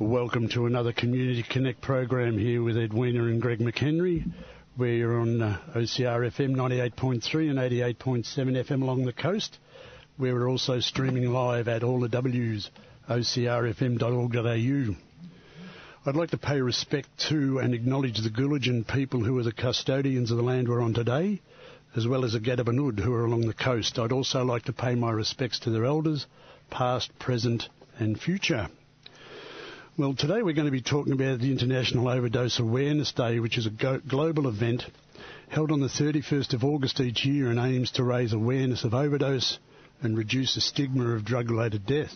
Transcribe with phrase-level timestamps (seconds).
[0.00, 4.32] Welcome to another Community Connect program here with Edwina and Greg McHenry.
[4.78, 7.58] We're on uh, OCR FM 98.3 and
[7.98, 8.24] 88.7
[8.64, 9.58] FM along the coast.
[10.18, 12.70] We're also streaming live at all the W's,
[13.10, 14.96] ocrfm.org.au.
[16.06, 20.30] I'd like to pay respect to and acknowledge the Gulidjan people who are the custodians
[20.30, 21.42] of the land we're on today,
[21.94, 23.98] as well as the Gadabanud who are along the coast.
[23.98, 26.26] I'd also like to pay my respects to their elders,
[26.70, 28.70] past, present and future.
[30.00, 33.66] Well, today we're going to be talking about the International Overdose Awareness Day, which is
[33.66, 34.84] a global event
[35.50, 39.58] held on the 31st of August each year and aims to raise awareness of overdose
[40.00, 42.14] and reduce the stigma of drug-related death.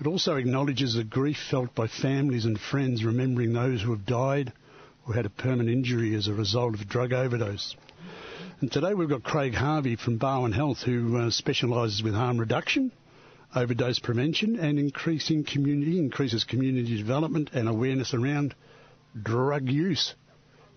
[0.00, 4.54] It also acknowledges the grief felt by families and friends remembering those who have died
[5.06, 7.76] or had a permanent injury as a result of drug overdose.
[8.62, 12.90] And today we've got Craig Harvey from Barwon Health who uh, specialises with harm reduction
[13.56, 18.54] overdose prevention and increasing community increases community development and awareness around
[19.20, 20.14] drug use.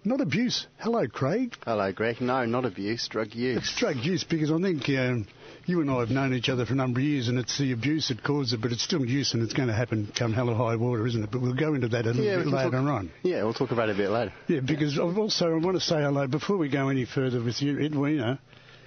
[0.05, 0.65] Not abuse.
[0.77, 1.55] Hello, Craig.
[1.65, 2.21] Hello, Greg.
[2.21, 3.57] No, not abuse, drug use.
[3.57, 5.27] It's drug use because I think um,
[5.65, 7.73] you and I have known each other for a number of years and it's the
[7.73, 10.49] abuse that causes it, but it's still use and it's going to happen come hell
[10.49, 11.29] or high water, isn't it?
[11.31, 13.11] But we'll go into that a little Yeah, bit later talk- on.
[13.23, 14.31] Yeah, we'll talk about it a bit later.
[14.47, 17.61] Yeah, because I've also I want to say hello before we go any further with
[17.61, 18.39] you, Edwina.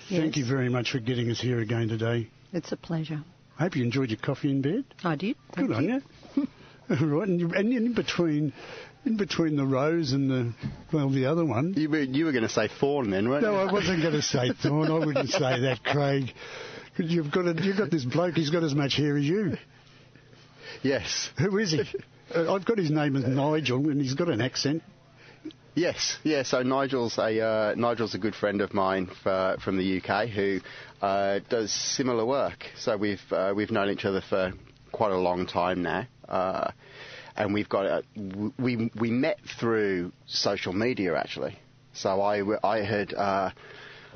[0.08, 0.36] Thank Yes.
[0.38, 2.28] you very much for getting us here again today.
[2.54, 3.22] It's a pleasure.
[3.62, 4.84] I hope you enjoyed your coffee in bed.
[5.04, 5.36] I did.
[5.54, 6.02] Good Thank on you.
[6.34, 6.48] you.
[7.00, 8.52] All right, and, you, and in between,
[9.06, 10.52] in between the rose and the
[10.92, 11.72] well, the other one.
[11.76, 13.68] You were, you were going to say Thorn then, weren't No, you?
[13.68, 14.90] I wasn't going to say Thorn.
[14.90, 16.34] I wouldn't say that, Craig.
[16.96, 18.34] 'Cause You've got a, you've got this bloke.
[18.34, 19.56] He's got as much hair as you.
[20.82, 21.30] Yes.
[21.38, 21.82] Who is he?
[22.34, 24.82] Uh, I've got his name as Nigel, and he's got an accent.
[25.74, 26.42] Yes, yeah.
[26.42, 30.60] So Nigel's a uh, Nigel's a good friend of mine for, from the UK who
[31.00, 32.66] uh, does similar work.
[32.76, 34.52] So we've uh, we've known each other for
[34.92, 36.72] quite a long time now, uh,
[37.36, 38.02] and we've got a,
[38.58, 41.58] we we met through social media actually.
[41.94, 43.14] So I I had.
[43.14, 43.50] Uh,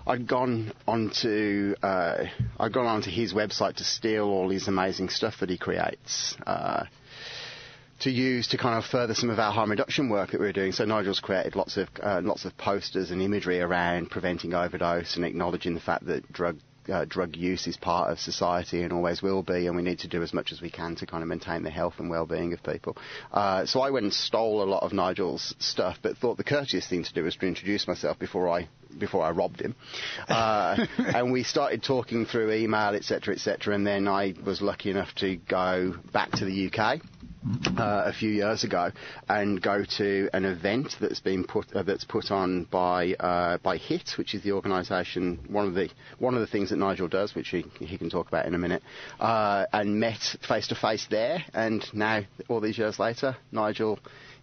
[0.09, 2.27] I'd gone onto uh,
[2.61, 6.37] I'd gone onto his website to steal all his amazing stuff that he creates.
[8.01, 10.53] To use to kind of further some of our harm reduction work that we were
[10.53, 10.73] doing.
[10.73, 15.25] So Nigel's created lots of uh, lots of posters and imagery around preventing overdose and
[15.25, 16.59] acknowledging the fact that drug
[16.89, 20.09] uh, drug use is part of society and always will be, and we need to
[20.09, 22.63] do as much as we can to kind of maintain the health and well-being of
[22.63, 22.97] people.
[23.33, 26.87] Uh, so I went and stole a lot of Nigel's stuff, but thought the courteous
[26.87, 28.69] thing to do was to introduce myself before I
[28.99, 29.75] before I robbed him.
[30.29, 33.75] Uh, and we started talking through email, etc., etc.
[33.75, 37.01] And then I was lucky enough to go back to the UK
[37.77, 38.91] uh, a few years ago
[39.29, 43.77] and go to an event that's been put uh, that's put on by uh, by
[43.77, 47.35] HIT, which is the organisation one of the one of the things that Nigel does,
[47.35, 48.83] which he he can talk about in a minute,
[49.21, 51.45] uh, and met face to face there.
[51.55, 53.99] And now, all these years later, Nigel.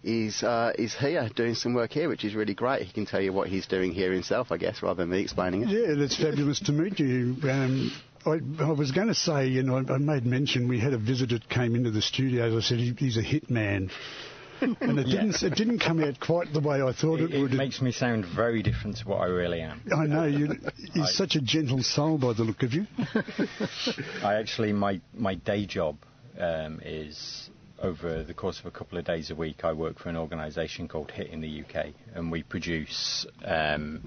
[0.06, 2.82] Is uh, is here doing some work here, which is really great.
[2.82, 5.62] He can tell you what he's doing here himself, I guess, rather than me explaining
[5.62, 5.70] it.
[5.70, 7.34] Yeah, it's fabulous to meet you.
[7.44, 7.90] Um,
[8.26, 11.38] I, I was going to say, you know, I, made mention we had a visitor
[11.38, 12.56] that came into the studio.
[12.56, 13.90] I said he, he's a hit man.
[14.60, 17.56] and it didn't it didn't come out quite the way I thought it, It, it
[17.56, 19.82] makes me sound very different to what I really am.
[19.94, 20.54] I know you.
[20.94, 22.86] He's I- such a gentle soul by the look of you.
[24.22, 25.96] I actually, my, my day job
[26.38, 30.08] um, is over the course of a couple of days a week, I work for
[30.08, 34.00] an organisation called HIT in the UK, and we produce um,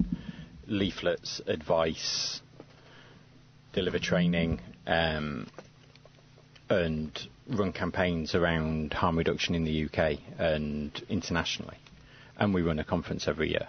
[0.66, 2.41] leaflets, advice,
[3.77, 5.47] deliver training, um,
[6.67, 11.77] and run campaigns around harm reduction in the UK and internationally.
[12.37, 13.67] And we run a conference every year.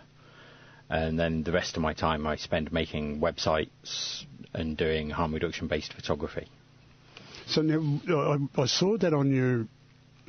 [0.89, 4.25] And then the rest of my time I spend making websites
[4.55, 6.49] and doing harm reduction based photography.
[7.47, 9.67] So now I, I saw that on your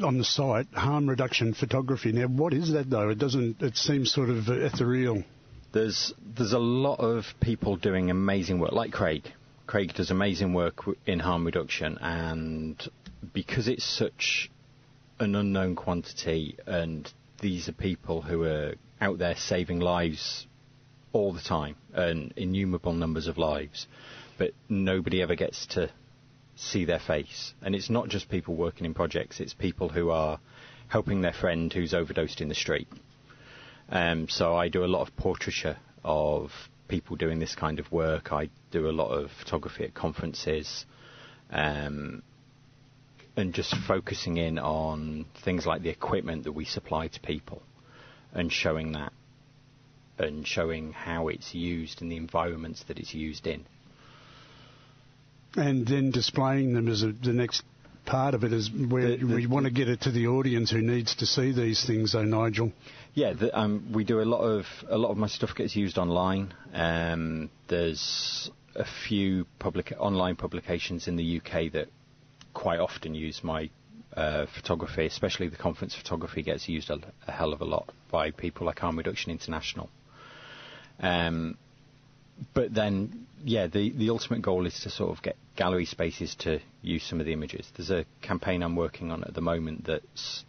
[0.03, 2.11] on the site, harm reduction photography.
[2.11, 3.09] Now, what is that though?
[3.09, 3.61] It doesn't.
[3.61, 5.23] It seems sort of ethereal.
[5.71, 9.23] There's there's a lot of people doing amazing work, like Craig.
[9.69, 12.89] Craig does amazing work in harm reduction, and
[13.33, 14.49] because it's such
[15.19, 20.47] an unknown quantity, and these are people who are out there saving lives
[21.13, 23.85] all the time, and innumerable numbers of lives,
[24.39, 25.91] but nobody ever gets to
[26.55, 27.53] see their face.
[27.61, 30.39] And it's not just people working in projects; it's people who are
[30.87, 32.87] helping their friend who's overdosed in the street.
[33.89, 38.33] Um, so I do a lot of portraiture of people doing this kind of work.
[38.33, 40.85] I do a lot of photography at conferences,
[41.51, 42.21] um,
[43.37, 47.61] and just focusing in on things like the equipment that we supply to people,
[48.33, 49.13] and showing that,
[50.17, 53.65] and showing how it's used and the environments that it's used in.
[55.55, 57.63] and then displaying them as a, the next
[58.09, 60.71] part of it is where The- the- we want to get it to the audience
[60.71, 62.73] who needs to see these things, though, Nigel.
[63.13, 65.97] Yeah, the, um, we do a lot of a lot of my stuff gets used
[65.97, 66.53] online.
[66.73, 71.87] Um, there's a few public online publications in the UK that
[72.53, 73.69] quite often use my
[74.17, 78.31] uh, photography, especially the conference photography gets used a, a hell of a lot by
[78.31, 79.89] people like Harm Reduction International.
[80.99, 81.57] Um,
[82.53, 86.59] but then, yeah, the, the ultimate goal is to sort of get gallery spaces to
[86.81, 87.69] use some of the images.
[87.75, 90.45] There's a campaign I'm working on at the moment that's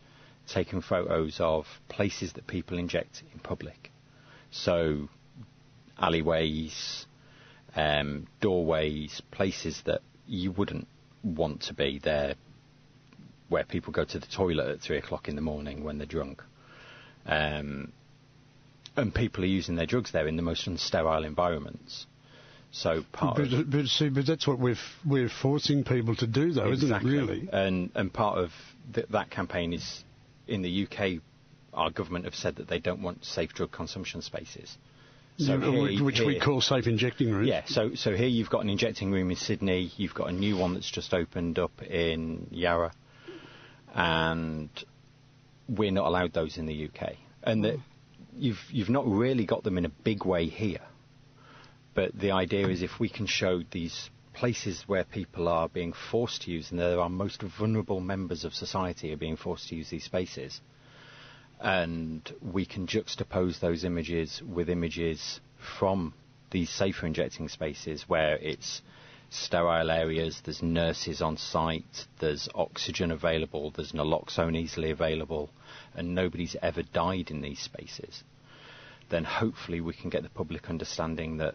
[0.47, 3.91] taking photos of places that people inject in public.
[4.51, 5.09] So,
[5.99, 7.07] alleyways,
[7.77, 10.89] um, doorways, places that you wouldn't
[11.23, 12.35] want to be there,
[13.49, 16.43] where people go to the toilet at three o'clock in the morning when they're drunk.
[17.27, 17.93] Um,
[18.97, 22.07] and people are using their drugs there in the most unsterile environments.
[22.73, 26.27] So part of But, but see, but that's what we're f- we're forcing people to
[26.27, 27.03] do, though, isn't it?
[27.03, 27.49] Really?
[27.53, 28.53] And and part of
[28.95, 30.05] th- that campaign is
[30.47, 31.21] in the UK,
[31.75, 34.77] our government have said that they don't want safe drug consumption spaces.
[35.39, 37.49] So Yeah, here- which, which we call safe injecting rooms.
[37.49, 37.65] yeah.
[37.67, 39.91] So so here you've got an injecting room in Sydney.
[39.97, 42.93] You've got a new one that's just opened up in Yarra,
[43.95, 44.69] and
[45.69, 47.15] we're not allowed those in the UK.
[47.43, 47.79] And that
[48.37, 50.81] you've you've not really got them in a big way here.
[51.95, 56.43] But the idea is if we can show these places where people are being forced
[56.43, 59.91] to use, and they're our most vulnerable members of society are being forced to use
[59.91, 60.61] these spaces,
[61.61, 65.41] and we can juxtapose those images with images
[65.79, 66.15] from
[66.51, 68.83] these safer injecting spaces where it's
[69.31, 75.51] sterile areas, there's nurses on site, there's oxygen available, there's naloxone easily available,
[75.95, 78.25] and nobody's ever died in these spaces,
[79.09, 81.55] then hopefully we can get the public understanding that,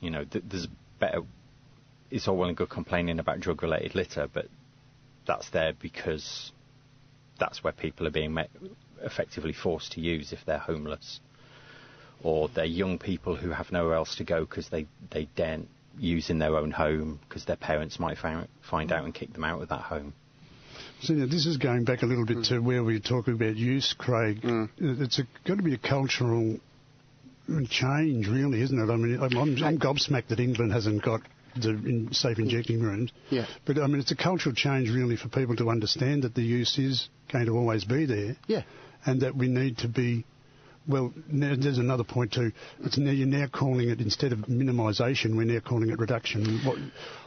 [0.00, 0.66] you know, th- there's
[0.98, 1.22] better.
[2.10, 4.48] It's all well and good complaining about drug related litter, but
[5.26, 6.52] that's there because
[7.38, 8.50] that's where people are being met,
[9.00, 11.20] effectively forced to use if they're homeless
[12.22, 16.30] or they're young people who have nowhere else to go because they, they daren't use
[16.30, 19.62] in their own home because their parents might find, find out and kick them out
[19.62, 20.14] of that home.
[21.02, 23.56] So now this is going back a little bit to where we were talking about
[23.56, 24.42] use, Craig.
[24.42, 24.64] Mm.
[24.66, 26.58] Uh, it's a, got to be a cultural
[27.68, 28.92] change, really, isn't it?
[28.92, 31.20] I mean, I'm, I'm, I'm gobsmacked that England hasn't got
[31.56, 33.12] the in, safe injecting rooms.
[33.30, 33.46] Yeah.
[33.64, 36.78] But I mean, it's a cultural change, really, for people to understand that the use
[36.78, 38.36] is going to always be there.
[38.46, 38.62] Yeah.
[39.04, 40.24] And that we need to be.
[40.86, 42.52] Well, there's another point too.
[42.96, 46.58] Now you're now calling it instead of minimisation, we're now calling it reduction.
[46.64, 46.78] What,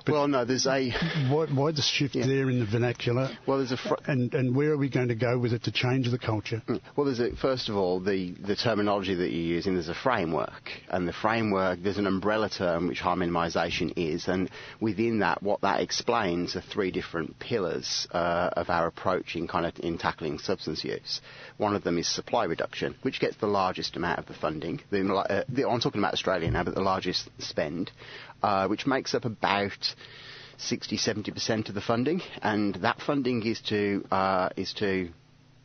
[0.06, 0.92] but well, no, there's a
[1.30, 2.26] why, why the shift Yeah.
[2.28, 3.30] there in the vernacular?
[3.48, 5.72] well, there's a fr- and and where are we going to go with it to
[5.72, 6.62] change the culture?
[6.96, 9.74] Well, there's a, first of all the, the terminology that you're using.
[9.74, 14.50] There's a framework, and the framework there's an umbrella term which harm minimisation is, and
[14.80, 19.66] within that, what that explains are three different pillars uh, of our approach in kind
[19.66, 21.22] of in tackling substance use.
[21.58, 24.82] One of them is supply reduction, which gets the largest amount of the funding.
[24.92, 27.92] The, uh, the, I'm talking about Australia now, but the largest spend,
[28.46, 29.96] uh, which makes up about
[30.60, 35.10] 60, 70% of the funding, and that funding is to uh, is to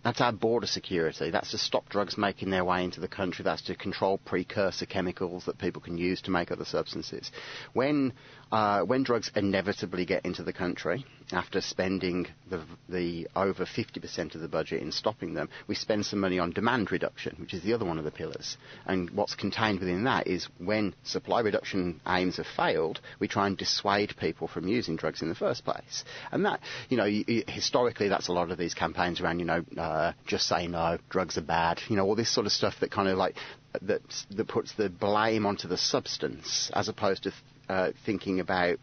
[0.02, 1.30] that's our border security.
[1.30, 3.42] That's to stop drugs making their way into the country.
[3.42, 7.30] That's to control precursor chemicals that people can use to make other substances.
[7.74, 8.14] When
[8.52, 14.40] uh, when drugs inevitably get into the country, after spending the, the over 50% of
[14.40, 17.72] the budget in stopping them, we spend some money on demand reduction, which is the
[17.72, 18.56] other one of the pillars.
[18.86, 23.56] And what's contained within that is when supply reduction aims have failed, we try and
[23.56, 26.04] dissuade people from using drugs in the first place.
[26.32, 27.08] And that, you know,
[27.46, 31.38] historically, that's a lot of these campaigns around, you know, uh, just say no, drugs
[31.38, 33.36] are bad, you know, all this sort of stuff that kind of like
[33.82, 37.32] that that puts the blame onto the substance as opposed to
[37.70, 38.78] uh, thinking about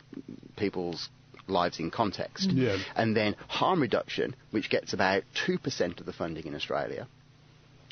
[0.55, 1.09] people's
[1.47, 2.51] lives in context.
[2.51, 2.77] Yeah.
[2.95, 7.07] And then harm reduction, which gets about 2% of the funding in Australia,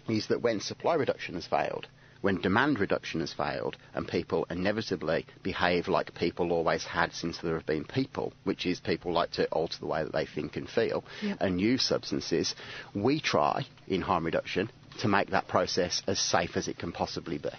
[0.08, 1.88] is that when supply reduction has failed,
[2.22, 7.56] when demand reduction has failed, and people inevitably behave like people always had since there
[7.56, 10.70] have been people, which is people like to alter the way that they think and
[10.70, 11.38] feel Yep.
[11.42, 12.56] and use substances,
[12.94, 17.38] we try in harm reduction to make that process as safe as it can possibly
[17.38, 17.50] be.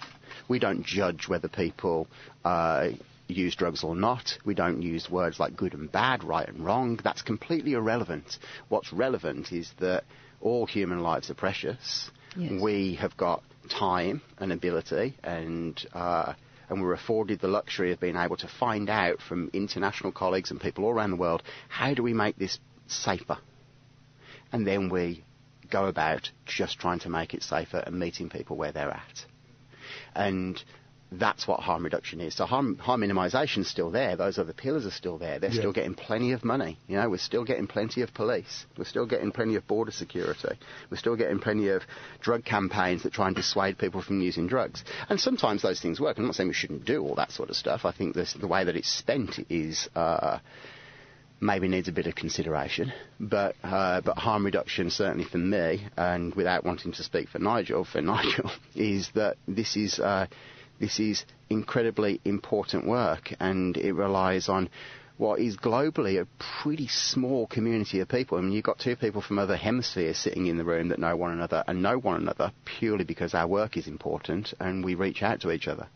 [0.49, 2.09] We don't judge whether people
[2.45, 2.91] uh,
[3.29, 4.39] use drugs or not.
[4.45, 6.99] We don't use words like good and bad, right and wrong.
[7.03, 8.39] That's completely irrelevant.
[8.69, 10.05] What's relevant is that
[10.41, 12.11] all human lives are precious.
[12.37, 12.61] Yes.
[12.61, 16.35] We have got time and ability and uh,
[16.69, 20.61] and we're afforded the luxury of being able to find out from international colleagues and
[20.61, 23.39] people all around the world how do we make this safer
[24.53, 25.25] and then we
[25.71, 29.25] go about just trying to make it safer and meeting people where they're at
[30.15, 30.63] and
[31.19, 32.35] That's what harm reduction is.
[32.35, 34.17] So harm, harm minimisation is still there.
[34.17, 35.39] Those other pillars are still there.
[35.39, 35.61] They're Yeah.
[35.61, 36.79] still getting plenty of money.
[36.89, 38.67] You know, we're still getting plenty of police.
[38.77, 40.57] We're still getting plenty of border security.
[40.91, 41.83] We're still getting plenty of
[42.21, 44.85] drug campaigns that try and dissuade people from using drugs.
[45.09, 46.19] And sometimes those things work.
[46.19, 47.85] I'm not saying we shouldn't do all that sort of stuff.
[47.85, 49.89] I think this, the way that it's spent is.
[49.95, 50.39] Uh,
[51.41, 52.91] maybe needs a bit of consideration.
[53.21, 57.85] But uh, but harm reduction certainly for me, and without wanting to speak for Nigel,
[57.85, 60.27] for Nigel, is that this is uh,
[60.79, 64.69] this is incredibly important work, and it relies on.
[65.19, 66.27] What is globally a
[66.63, 68.37] pretty small community of people.
[68.37, 71.17] I mean, you've got two people from other hemispheres sitting in the room that know
[71.17, 75.23] one another and know one another purely because our work is important and we reach
[75.23, 75.87] out to each other.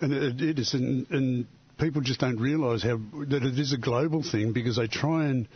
[0.00, 1.46] And it, it is, and, and
[1.78, 2.98] people just don't realise how
[3.28, 5.48] that it is a global thing because they try and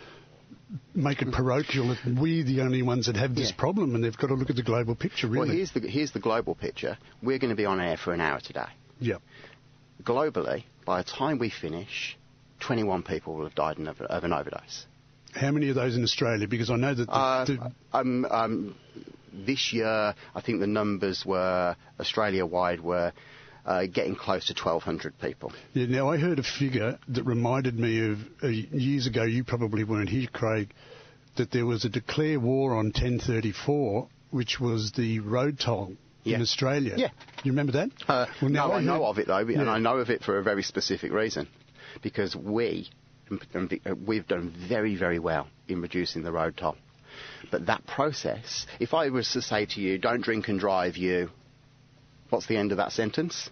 [0.94, 3.56] make it parochial that we're the only ones that have this Yeah.
[3.56, 5.26] problem, and they've got to look at the global picture.
[5.26, 6.96] Really, Well, here's the, here's the global picture.
[7.22, 8.68] We're going to be on air for an hour today.
[9.00, 9.16] yeah.
[10.02, 12.16] globally, by the time we finish,
[12.60, 14.86] 21 people will have died of, of an overdose.
[15.32, 16.46] How many of those in Australia?
[16.48, 18.74] Because I know that the, Uh, the, um, um,
[19.32, 23.12] this year, I think the numbers were Australia-wide were
[23.64, 25.52] uh, getting close to 1,200 people.
[25.74, 29.22] Yeah, now I heard a figure that reminded me of uh, years ago.
[29.22, 30.72] You probably weren't here, Craig.
[31.36, 36.36] That there was a declare war on 1034, which was the road toll Yeah.
[36.36, 36.94] in Australia.
[36.96, 37.08] Yeah.
[37.42, 37.90] you remember that?
[38.06, 39.70] Uh, Well, now no, I, I know of it though, and Yeah.
[39.70, 41.48] I know of it for a very specific reason,
[42.02, 42.90] because we
[44.06, 46.76] we've done very very well in reducing the road toll.
[47.50, 51.30] But that process, if I was to say to you, "Don't drink and drive," you,
[52.32, 53.50] what's the end of that sentence?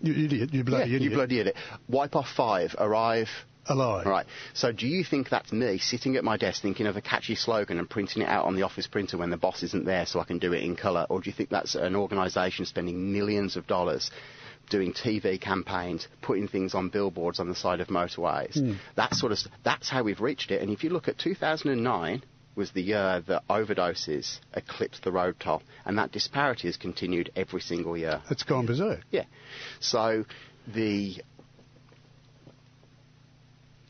[0.00, 0.52] You idiot!
[0.52, 1.02] You bloody yeah, idiot!
[1.02, 1.56] you bloody idiot.
[1.88, 3.28] Wipe off five, arrive.
[3.66, 4.06] Alive.
[4.06, 4.26] Right.
[4.54, 7.78] So do you think that's me sitting at my desk thinking of a catchy slogan
[7.78, 10.24] and printing it out on the office printer when the boss isn't there so I
[10.24, 11.06] can do it in colour?
[11.08, 14.10] Or do you think that's an organisation spending millions of dollars
[14.68, 18.54] doing TV campaigns, putting things on billboards on the side of motorways?
[18.54, 18.72] Hmm.
[18.96, 20.60] That sort of that's how we've reached it.
[20.60, 25.36] And if you look at 2009 was the uh, year that overdoses eclipsed the road
[25.40, 28.22] toll, and that disparity has continued every single year.
[28.30, 29.00] It's gone berserk.
[29.10, 29.24] Yeah.
[29.80, 30.24] So
[30.66, 31.22] the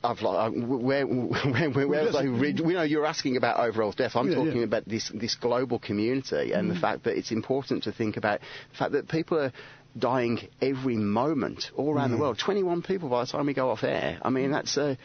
[0.04, 3.61] I've like, uh, where, where, where, where was I read, you know, you're asking about
[3.61, 4.16] overall death.
[4.16, 4.64] I'm Yeah, talking yeah.
[4.64, 6.81] about this, this global community and the mm-hmm.
[6.81, 8.40] fact that it's important to think about
[8.73, 9.52] the fact that people are
[9.97, 12.21] dying every moment all around the mm.
[12.21, 12.38] world.
[12.38, 14.19] 21 people by the time we go off air.
[14.23, 14.52] I mean, mm.
[14.54, 14.97] that's a,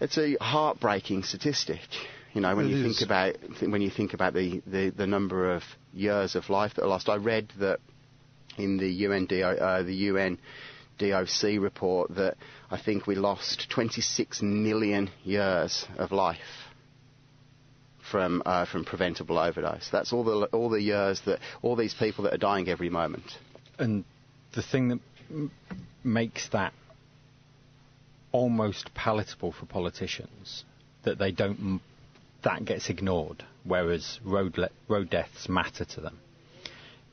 [0.00, 1.80] it's a heartbreaking statistic.
[2.32, 2.98] You know, when It you is.
[2.98, 3.36] think about
[3.70, 5.62] when you think about the, the, the number of
[5.92, 7.08] years of life that are lost.
[7.08, 7.80] I read that
[8.56, 10.38] in the UN, uh, the UN
[10.98, 12.36] DOC report that
[12.70, 16.38] I think we lost 26 million years of life
[18.10, 19.88] from uh, from preventable overdose.
[19.90, 23.38] That's all the all the years that all these people that are dying every moment.
[23.78, 24.04] And
[24.54, 24.98] the thing that
[25.30, 25.50] m-
[26.04, 26.72] makes that
[28.32, 30.64] almost palatable for politicians
[31.04, 31.80] that they don't m-
[32.42, 36.18] that gets ignored, whereas road le- road deaths matter to them,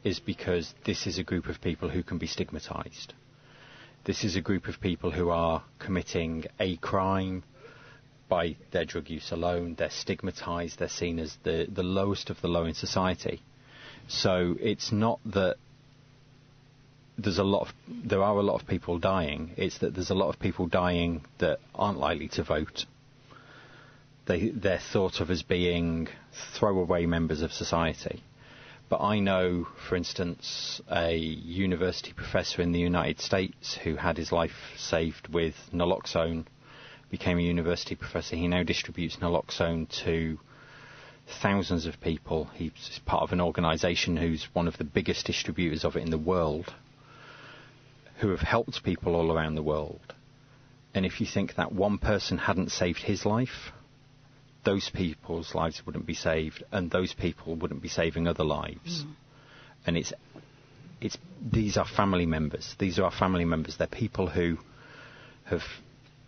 [0.04, 3.14] is because this is a group of people who can be stigmatised.
[4.06, 7.44] This is a group of people who are committing a crime
[8.30, 9.76] by their drug use alone.
[9.78, 10.78] They're stigmatised.
[10.78, 13.42] They're seen as the, the lowest of the low in society.
[14.08, 15.58] So it's not that
[17.18, 19.52] there's a lot of there are a lot of people dying.
[19.58, 22.86] It's that there's a lot of people dying that aren't likely to vote.
[24.30, 26.08] They they're thought of as being
[26.54, 28.22] throwaway members of society.
[28.88, 34.32] But I know, for instance, a university professor in the United States who had his
[34.32, 36.46] life saved with naloxone,
[37.10, 38.36] became a university professor.
[38.36, 40.38] He now distributes naloxone to
[41.42, 42.46] thousands of people.
[42.54, 46.20] He's part of an organisation who's one of the biggest distributors of it in the
[46.20, 46.72] world,
[48.18, 50.14] who have helped people all around the world.
[50.94, 53.72] And if you think that one person hadn't saved his life,
[54.64, 59.04] those people's lives wouldn't be saved, and those people wouldn't be saving other lives.
[59.04, 59.14] Mm.
[59.86, 60.14] And it's
[61.02, 62.76] it's these are family members.
[62.78, 63.78] These are our family members.
[63.78, 64.58] They're people who
[65.46, 65.64] have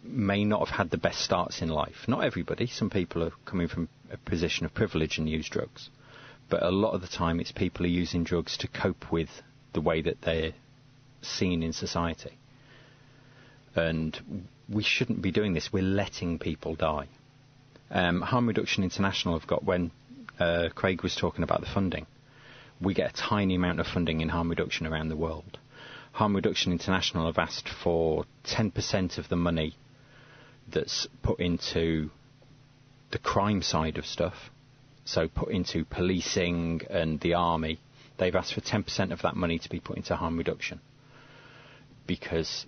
[0.04, 2.08] may not have had the best starts in life.
[2.08, 2.68] Not everybody.
[2.68, 5.90] Some people are coming from a position of privilege and use drugs,
[6.50, 9.30] but a lot of the time it's people who are using drugs to cope with
[9.74, 10.54] the way that they're
[11.22, 12.38] seen in society.
[13.76, 14.18] And
[14.68, 15.72] we shouldn't be doing this.
[15.72, 17.08] We're letting people die.
[17.92, 19.92] Um, Harm Reduction International have got when
[20.40, 22.08] uh, Craig was talking about the funding.
[22.80, 25.60] We get a tiny amount of funding in harm reduction around the world.
[26.14, 29.76] Harm Reduction International have asked for 10% of the money
[30.72, 32.10] that's put into
[33.12, 34.50] the crime side of stuff,
[35.04, 37.80] so put into policing and the army.
[38.18, 40.80] they've asked for 10% of that money to be put into harm reduction
[42.08, 42.66] because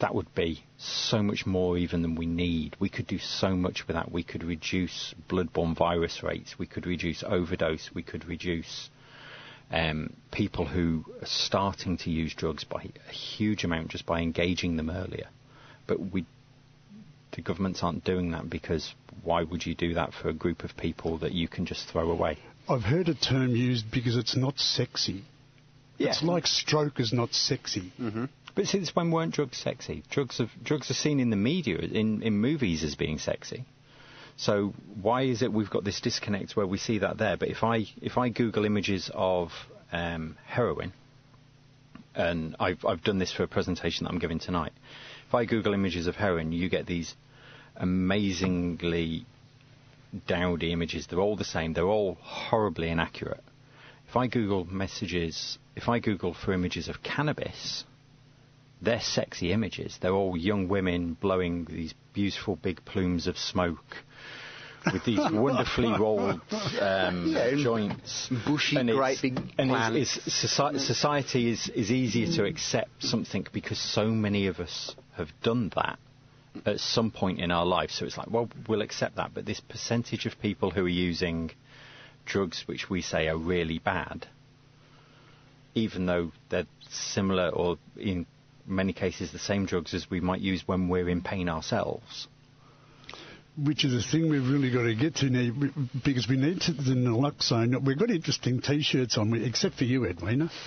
[0.00, 2.76] that would be so much more even than we need.
[2.78, 4.12] We could do so much with that.
[4.12, 6.58] We could reduce bloodborne virus rates.
[6.58, 7.90] We could reduce overdose.
[7.92, 8.90] We could reduce
[9.70, 14.76] um, people who are starting to use drugs by a huge amount just by engaging
[14.76, 15.28] them earlier.
[15.86, 16.26] But we,
[17.34, 20.76] the governments aren't doing that because why would you do that for a group of
[20.76, 22.38] people that you can just throw away?
[22.68, 25.24] I've heard a term used because it's not sexy.
[25.96, 26.10] Yeah.
[26.10, 27.92] It's like stroke is not sexy.
[28.00, 28.26] Mm-hmm.
[28.54, 30.02] But since when weren't drugs sexy?
[30.10, 33.64] Drugs, have, drugs are seen in the media, in, in movies, as being sexy.
[34.36, 37.36] So why is it we've got this disconnect where we see that there?
[37.36, 39.50] But if I if I Google images of
[39.90, 40.92] um, heroin,
[42.14, 44.72] and I've I've done this for a presentation that I'm giving tonight.
[45.26, 47.16] If I Google images of heroin, you get these
[47.76, 49.26] amazingly
[50.26, 51.06] dowdy images.
[51.06, 51.72] They're all the same.
[51.72, 53.42] They're all horribly inaccurate.
[54.08, 57.84] If I Google messages, if I Google for images of cannabis,
[58.80, 59.98] they're sexy images.
[60.00, 63.96] They're all young women blowing these beautiful big plumes of smoke
[64.92, 66.40] with these wonderfully rolled
[66.80, 68.30] um, Yeah, joints.
[68.46, 73.46] bushy, And great big and it's- it's soci- society is, is easier to accept something
[73.52, 75.98] because so many of us have done that
[76.64, 77.90] at some point in our life.
[77.90, 79.32] So it's like, well, we'll accept that.
[79.34, 81.50] But this percentage of people who are using
[82.24, 84.26] drugs which we say are really bad,
[85.74, 88.26] even though they're similar or in
[88.68, 92.26] many cases the same drugs as we might use when we're in pain ourselves.
[93.60, 95.50] Which is a thing we've really got to get to now
[96.04, 97.84] because we need to, the naloxone.
[97.84, 100.48] We've got interesting T-shirts on, except for you, Edwina.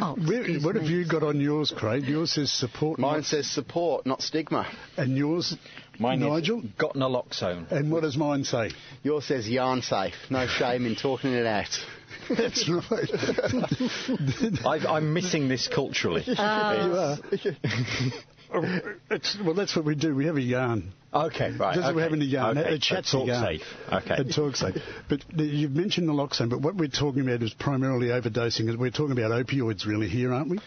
[0.00, 2.04] Oh, Where, excuse what have you got on yours, Craig?
[2.04, 3.00] Yours says support.
[3.00, 4.70] Mine not- says support, not stigma.
[4.96, 5.56] and yours,
[5.98, 6.60] Mine Nigel.
[6.60, 7.68] is got naloxone.
[7.72, 8.70] And what does mine say?
[9.02, 10.14] Yours says yarn safe.
[10.30, 11.66] No shame in talking it out.
[12.28, 13.10] That's right.
[14.66, 16.22] I've, I'm missing this culturally.
[16.26, 17.16] you are.
[18.52, 20.14] Oh, it's, well, that's what we do.
[20.14, 20.92] We have a yarn.
[21.12, 21.74] Okay, right.
[21.74, 21.94] Just okay.
[21.94, 22.56] we're having a yarn.
[22.56, 23.44] Okay, A chat's so talk a yarn.
[23.44, 23.62] safe.
[23.92, 24.14] Okay.
[24.16, 24.74] A talk safe.
[25.08, 28.74] But you've mentioned naloxone, but what we're talking about is primarily overdosing.
[28.78, 30.58] We're talking about opioids really here, aren't we?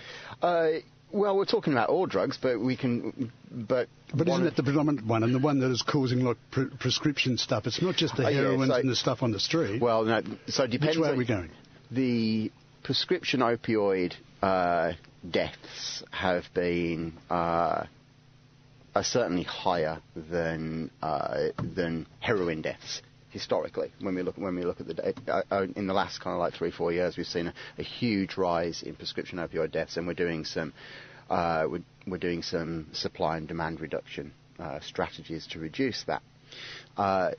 [0.41, 0.67] Uh,
[1.11, 3.31] well, we're talking about all drugs, but we can.
[3.51, 6.69] But But isn't it the predominant one and the one that is causing like pre-
[6.79, 7.67] prescription stuff?
[7.67, 9.81] It's not just the Oh, yeah, heroin so- and the stuff on the street.
[9.81, 10.21] Well, no.
[10.47, 10.97] So it depends.
[10.97, 11.49] Which way are we going?
[11.91, 12.51] The
[12.83, 14.93] prescription opioid uh,
[15.29, 17.85] deaths have been uh,
[18.95, 23.91] are certainly higher than uh, than heroin deaths historically.
[23.99, 26.39] When we look when we look at the uh, uh, in the last kind of
[26.39, 30.05] like three four years, we've seen a, a huge rise in prescription opioid deaths, and
[30.05, 30.73] we're doing some
[31.29, 36.21] uh, we're, we're doing some supply and demand reduction uh, strategies to reduce that.
[36.97, 37.31] Uh,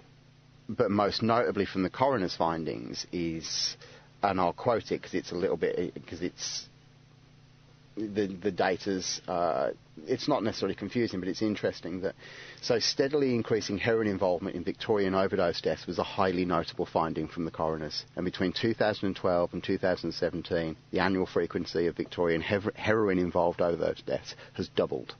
[0.68, 3.76] but most notably from the coroner's findings is,
[4.22, 6.68] and I'll quote it because it's a little bit because it's
[7.96, 9.70] the the data's uh,
[10.06, 12.14] it's not necessarily confusing, but it's interesting that
[12.60, 17.44] so steadily increasing heroin involvement in Victorian overdose deaths was a highly notable finding from
[17.44, 18.04] the coroners.
[18.16, 24.34] And between 2012 and 2017, the annual frequency of Victorian hev- heroin involved overdose deaths
[24.54, 25.14] has doubled.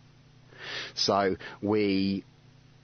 [0.95, 2.25] So we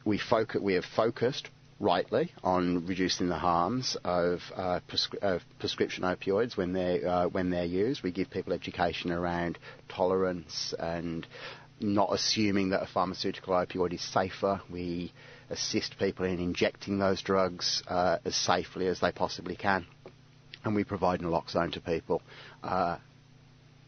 [0.05, 1.49] we focus we have focused
[1.81, 7.51] rightly on reducing the harms of, uh, prescri- of prescription opioids when they're uh, when
[7.51, 8.03] they're used.
[8.03, 11.27] We give people education around tolerance and
[11.81, 14.61] not assuming that a pharmaceutical opioid is safer.
[14.71, 15.13] We
[15.51, 19.87] assist people in injecting those drugs uh, as safely as they possibly can,
[20.65, 22.23] and we provide naloxone to people.
[22.63, 22.99] Uh,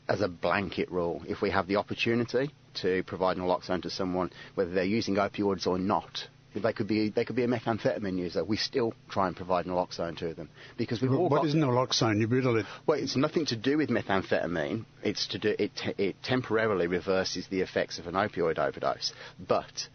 [0.08, 4.70] as a blanket rule, if we have the opportunity to provide naloxone to someone, whether
[4.72, 8.44] they're using opioids or not, they could be they could be a methamphetamine user.
[8.44, 11.46] We still try and provide naloxone to them because we've all what got.
[11.46, 12.20] is naloxone?
[12.20, 12.66] You riddle it.
[12.86, 14.84] Well, it's nothing to do with methamphetamine.
[15.02, 15.76] It's to do it.
[15.76, 19.88] Te- it temporarily reverses the effects of an opioid overdose, but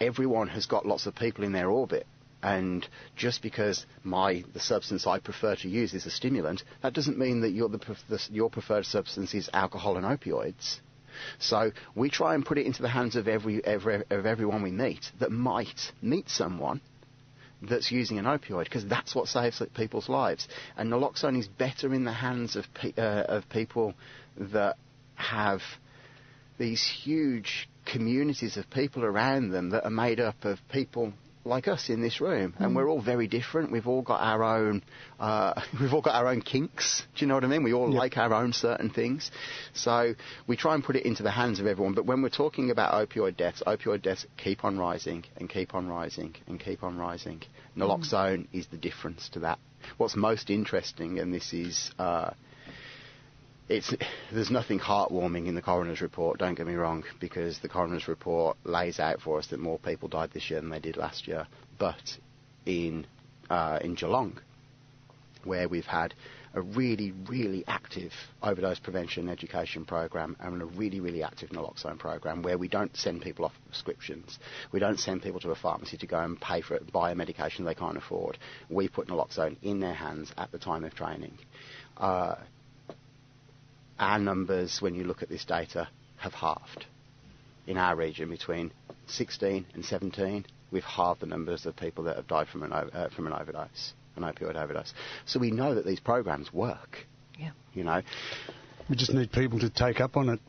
[0.00, 2.06] everyone has got lots of people in their orbit.
[2.40, 7.18] And just because my the substance I prefer to use is a stimulant, that doesn't
[7.18, 10.78] mean that your the, the, your preferred substance is alcohol and opioids.
[11.38, 14.70] So we try and put it into the hands of every, every of everyone we
[14.70, 16.80] meet that might meet someone
[17.62, 20.46] that's using an opioid because that's what saves people's lives.
[20.76, 23.94] And naloxone is better in the hands of pe- uh, of people
[24.36, 24.76] that
[25.16, 25.60] have
[26.58, 31.12] these huge communities of people around them that are made up of people
[31.48, 33.72] like us in this room, and we're all very different.
[33.72, 34.82] We've all got our own,
[35.18, 37.02] uh, we've all got our own kinks.
[37.16, 37.62] Do you know what I mean?
[37.62, 37.98] We all Yep.
[37.98, 39.30] like our own certain things,
[39.72, 40.14] so
[40.46, 41.94] we try and put it into the hands of everyone.
[41.94, 45.88] But when we're talking about opioid deaths, opioid deaths keep on rising and keep on
[45.88, 47.42] rising and keep on rising.
[47.76, 49.58] Naloxone is the difference to that.
[49.96, 51.90] What's most interesting, and this is.
[51.98, 52.30] Uh,
[53.68, 53.94] it's
[54.32, 56.38] there's nothing heartwarming in the coroner's report.
[56.38, 60.08] Don't get me wrong, because the coroner's report lays out for us that more people
[60.08, 61.46] died this year than they did last year.
[61.78, 62.18] But
[62.66, 63.06] in
[63.50, 64.38] uh, in Geelong,
[65.44, 66.14] where we've had
[66.54, 72.42] a really, really active overdose prevention education program and a really, really active naloxone program
[72.42, 74.38] where we don't send people off prescriptions.
[74.72, 77.14] We don't send people to a pharmacy to go and pay for it, buy a
[77.14, 78.38] medication they can't afford.
[78.70, 81.38] We put naloxone in their hands at the time of training.
[81.96, 82.36] Uh,
[83.98, 86.86] our numbers, when you look at this data, have halved.
[87.66, 88.72] In our region, between
[89.06, 93.08] 16 and 17, we've halved the numbers of people that have died from an, uh,
[93.14, 94.92] from an overdose, an opioid overdose.
[95.26, 97.06] So we know that these programs work.
[97.38, 97.50] Yeah.
[97.74, 98.02] You know,
[98.88, 100.40] We just need people to take up on it.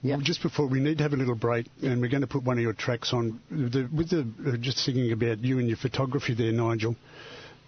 [0.00, 0.16] Yeah.
[0.16, 2.42] Well, just before we need to have a little break, and we're going to put
[2.42, 3.40] one of your tracks on.
[3.50, 6.96] The, with the uh, just thinking about you and your photography there, Nigel.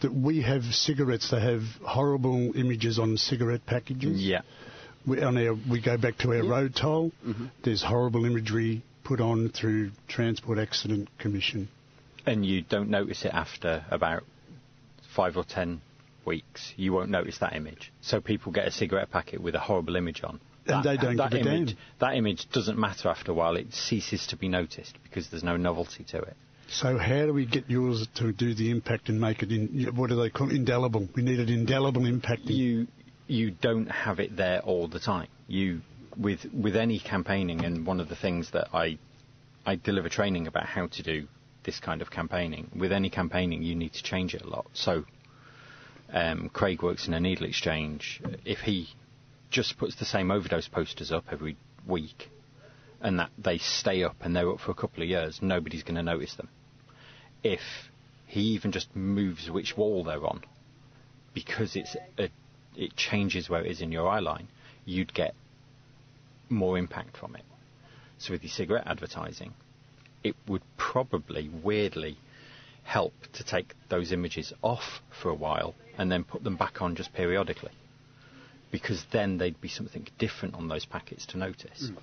[0.02, 4.20] That we have cigarettes that have horrible images on cigarette packages.
[4.20, 4.40] Yeah.
[5.06, 7.12] We, on our, we go back to our road toll.
[7.26, 7.46] Mm-hmm.
[7.62, 11.68] There's horrible imagery put on through Transport Accident Commission.
[12.26, 14.24] And you don't notice it after about
[15.14, 15.82] five or ten
[16.24, 16.72] weeks.
[16.76, 17.92] You won't notice that image.
[18.00, 20.40] So people get a cigarette packet with a horrible image on.
[20.66, 21.76] And that, they don't that give a image, damn.
[22.00, 23.56] That image doesn't matter after a while.
[23.56, 26.36] It ceases to be noticed because there's no novelty to it.
[26.70, 29.90] So how do we get yours to do the impact and make it in?
[29.94, 30.56] What do they call it?
[30.56, 31.06] indelible?
[31.14, 32.42] We need an indelible impact.
[32.46, 32.86] you
[33.26, 35.28] you don't have it there all the time.
[35.46, 35.80] You
[36.16, 38.98] with with any campaigning, and one of the things that I
[39.66, 41.26] I deliver training about how to do
[41.64, 42.70] this kind of campaigning.
[42.76, 44.66] With any campaigning, you need to change it a lot.
[44.74, 45.04] So
[46.12, 48.20] um, Craig works in a needle exchange.
[48.44, 48.88] If he
[49.50, 51.56] just puts the same overdose posters up every
[51.86, 52.30] week,
[53.00, 55.96] and that they stay up and they're up for a couple of years, nobody's going
[55.96, 56.48] to notice them.
[57.42, 57.60] If
[58.26, 60.42] he even just moves which wall they're on,
[61.34, 62.28] because it's a,
[62.76, 64.48] it changes where it is in your eye line,
[64.84, 65.34] you'd get
[66.48, 67.44] more impact from it.
[68.18, 69.54] So with your cigarette advertising,
[70.22, 72.16] it would probably weirdly
[72.82, 76.94] help to take those images off for a while and then put them back on
[76.94, 77.72] just periodically.
[78.70, 81.90] Because then they'd be something different on those packets to notice.
[81.90, 81.96] Mm.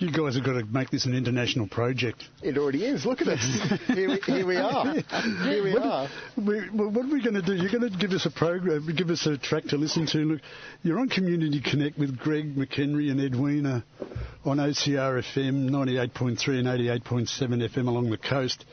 [0.00, 2.24] You guys have got to make this an international project.
[2.42, 3.04] it already is.
[3.04, 3.78] Look at us.
[3.86, 4.94] here, we, here we are.
[4.94, 6.08] Here we are.
[6.38, 7.54] We, well, what are we going to do?
[7.54, 10.18] You're going to give us a program, give us a track to listen to.
[10.20, 10.40] Look,
[10.82, 13.84] you're on Community Connect with Greg McHenry and Edwina
[14.46, 18.64] on OCR FM 98.3 and 88.7 FM along the coast,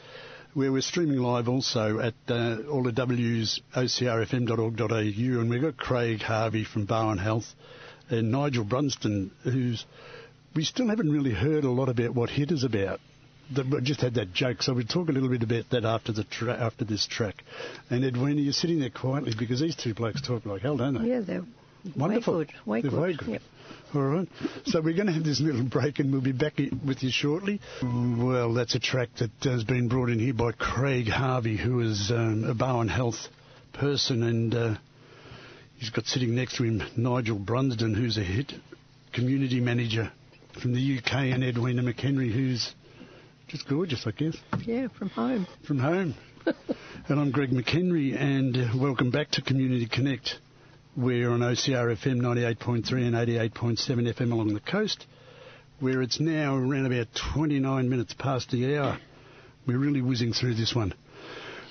[0.53, 5.41] where we're streaming live also at uh, all the W's ocrfm.org.au.
[5.41, 7.53] And we've got Craig Harvey from Barwon Health
[8.09, 9.85] and Nigel Brunsden, who's
[10.55, 12.99] we still haven't really heard a lot about what HIT is about.
[13.53, 16.25] The, just had that joke, so we'll talk a little bit about that after the
[16.25, 17.43] tra- after this track.
[17.89, 21.09] And Edwina, you're sitting there quietly because these two blokes talk like hell, don't they?
[21.09, 21.43] Yeah, they're
[21.95, 22.39] Wonderful.
[22.39, 22.53] way good.
[22.65, 22.99] Way They're good.
[23.01, 23.27] way good.
[23.29, 23.41] Yep.
[23.95, 24.27] All right.
[24.65, 27.61] So we're going to have this little break and we'll be back with you shortly.
[27.81, 32.11] Well, that's a track that has been brought in here by Craig Harvey, who is
[32.11, 33.27] um, a Barwon Health
[33.71, 34.75] person, and uh,
[35.77, 38.51] he's got sitting next to him Nigel Brunsden, who's a hit
[39.13, 40.11] community manager
[40.61, 42.73] from the UK, and Edwina McHenry, who's
[43.47, 45.47] just gorgeous, I guess, Yeah, from home.
[45.65, 46.15] from home.
[47.07, 50.35] and I'm Greg McHenry, and uh, welcome back to Community Connect.
[50.95, 53.15] We're on OCR FM 98.3 and
[53.53, 55.05] 88.7 FM along the coast,
[55.79, 58.97] where it's now around about 29 minutes past the hour.
[59.67, 60.93] We're really whizzing through this one.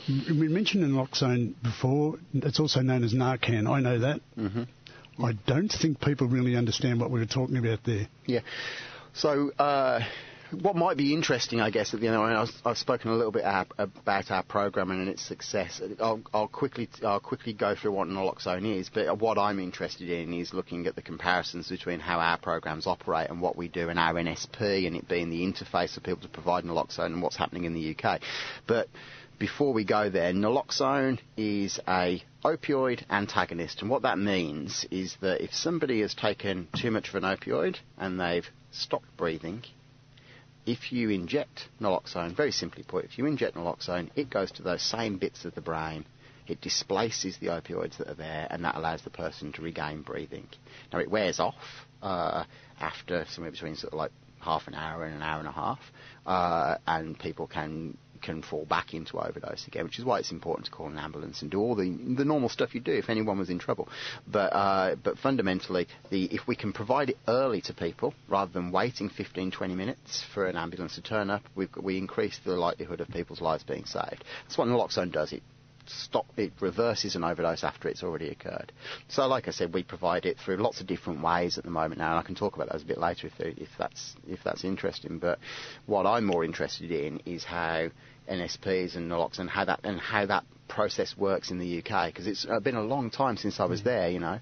[0.08, 2.18] We mentioned naloxone before.
[2.32, 3.68] It's also known as Narcan.
[3.68, 4.20] I know that.
[4.38, 4.62] Mm-hmm.
[5.22, 8.08] I don't think people really understand what we were talking about there.
[8.26, 8.40] Yeah.
[9.14, 10.00] So, uh,
[10.60, 13.14] what might be interesting, I guess, at the end, I mean, I've, I've spoken a
[13.14, 15.80] little bit about our program and its success.
[16.00, 20.32] I'll, I'll quickly, I'll quickly go through what naloxone is, but what I'm interested in
[20.32, 23.98] is looking at the comparisons between how our programs operate and what we do in
[23.98, 27.64] our NSP, and it being the interface for people to provide naloxone and what's happening
[27.64, 28.20] in the UK.
[28.66, 28.88] But
[29.38, 35.42] before we go there, naloxone is a opioid antagonist, and what that means is that
[35.42, 39.62] if somebody has taken too much of an opioid and they've stopped breathing,
[40.64, 44.82] if you inject naloxone, very simply put, if you inject naloxone, it goes to those
[44.82, 46.06] same bits of the brain.
[46.46, 50.48] It displaces the opioids that are there, and that allows the person to regain breathing.
[50.92, 51.54] Now it wears off
[52.02, 52.44] uh,
[52.80, 55.80] after somewhere between sort of like half an hour and an hour and a half,
[56.24, 60.66] uh, and people can can fall back into overdose again, which is why it's important
[60.66, 63.38] to call an ambulance and do all the the normal stuff you do if anyone
[63.38, 63.88] was in trouble.
[64.26, 68.72] But uh, but fundamentally, the if we can provide it early to people rather than
[68.72, 73.00] waiting 15, 20 minutes for an ambulance to turn up, we we increase the likelihood
[73.00, 74.24] of people's lives being saved.
[74.42, 75.32] That's what naloxone does.
[75.32, 75.42] It
[75.88, 78.72] stop it reverses an overdose after it's already occurred.
[79.08, 81.98] So, like I said, we provide it through lots of different ways at the moment
[81.98, 84.64] now, and I can talk about those a bit later if, if that's if that's
[84.64, 85.18] interesting.
[85.18, 85.38] But
[85.86, 87.88] what I'm more interested in is how
[88.30, 92.46] NSPs and naloxone how that and how that process works in the UK because it's
[92.62, 93.84] been a long time since I was mm.
[93.84, 94.10] there.
[94.10, 94.38] You know,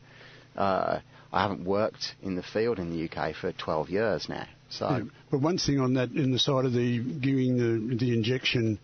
[0.57, 1.01] uh,
[1.33, 4.47] I haven't worked in the field in the UK for 12 years now.
[4.70, 8.12] So, yeah, but one thing on that, in the side of the giving the the
[8.12, 8.79] injection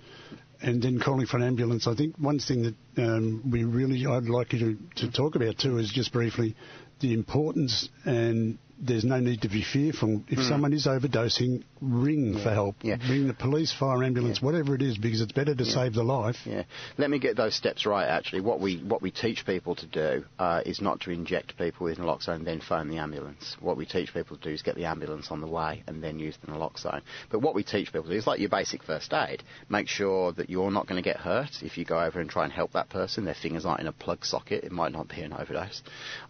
[0.63, 1.87] and then calling for an ambulance.
[1.87, 5.59] I think one thing that um, we really I'd like you to, to talk about
[5.59, 6.55] too is just briefly
[7.01, 10.23] the importance and there's no need to be fearful.
[10.29, 10.49] If mm.
[10.49, 12.43] someone is overdosing, ring yeah.
[12.43, 12.77] for help.
[12.83, 12.97] Yeah.
[13.09, 14.47] Ring the police, fire ambulance, yeah.
[14.47, 16.37] whatever it is, because it's better to save the life.
[16.47, 16.65] Yeah.
[16.97, 18.07] Let me get those steps right.
[18.07, 21.85] Actually, what we what we teach people to do uh, is not to inject people
[21.85, 23.57] with naloxone and then phone the ambulance.
[23.61, 26.19] What we teach people to do is get the ambulance on the way and then
[26.19, 27.03] use the naloxone.
[27.31, 29.43] But what we teach people to do is like your basic first aid.
[29.69, 32.45] Make sure that you're not going to get hurt if you go over and try
[32.45, 33.25] and help that person.
[33.25, 34.65] Their fingers aren't in a plug socket.
[34.65, 35.83] It might not be an overdose.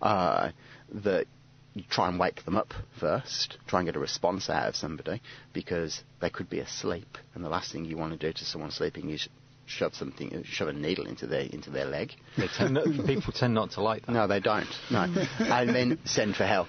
[0.03, 0.51] Uh,
[0.93, 1.27] that
[1.75, 5.23] you try and wake them up first, try and get a response out of somebody
[5.53, 8.71] because they could be asleep, and the last thing you want to do to someone
[8.71, 9.29] sleeping is
[9.67, 12.13] shove something, shove a needle into their into their leg.
[12.57, 14.13] Tend people tend not to like that.
[14.13, 14.69] No, they don't.
[14.91, 15.03] No,
[15.39, 16.69] and then send for help.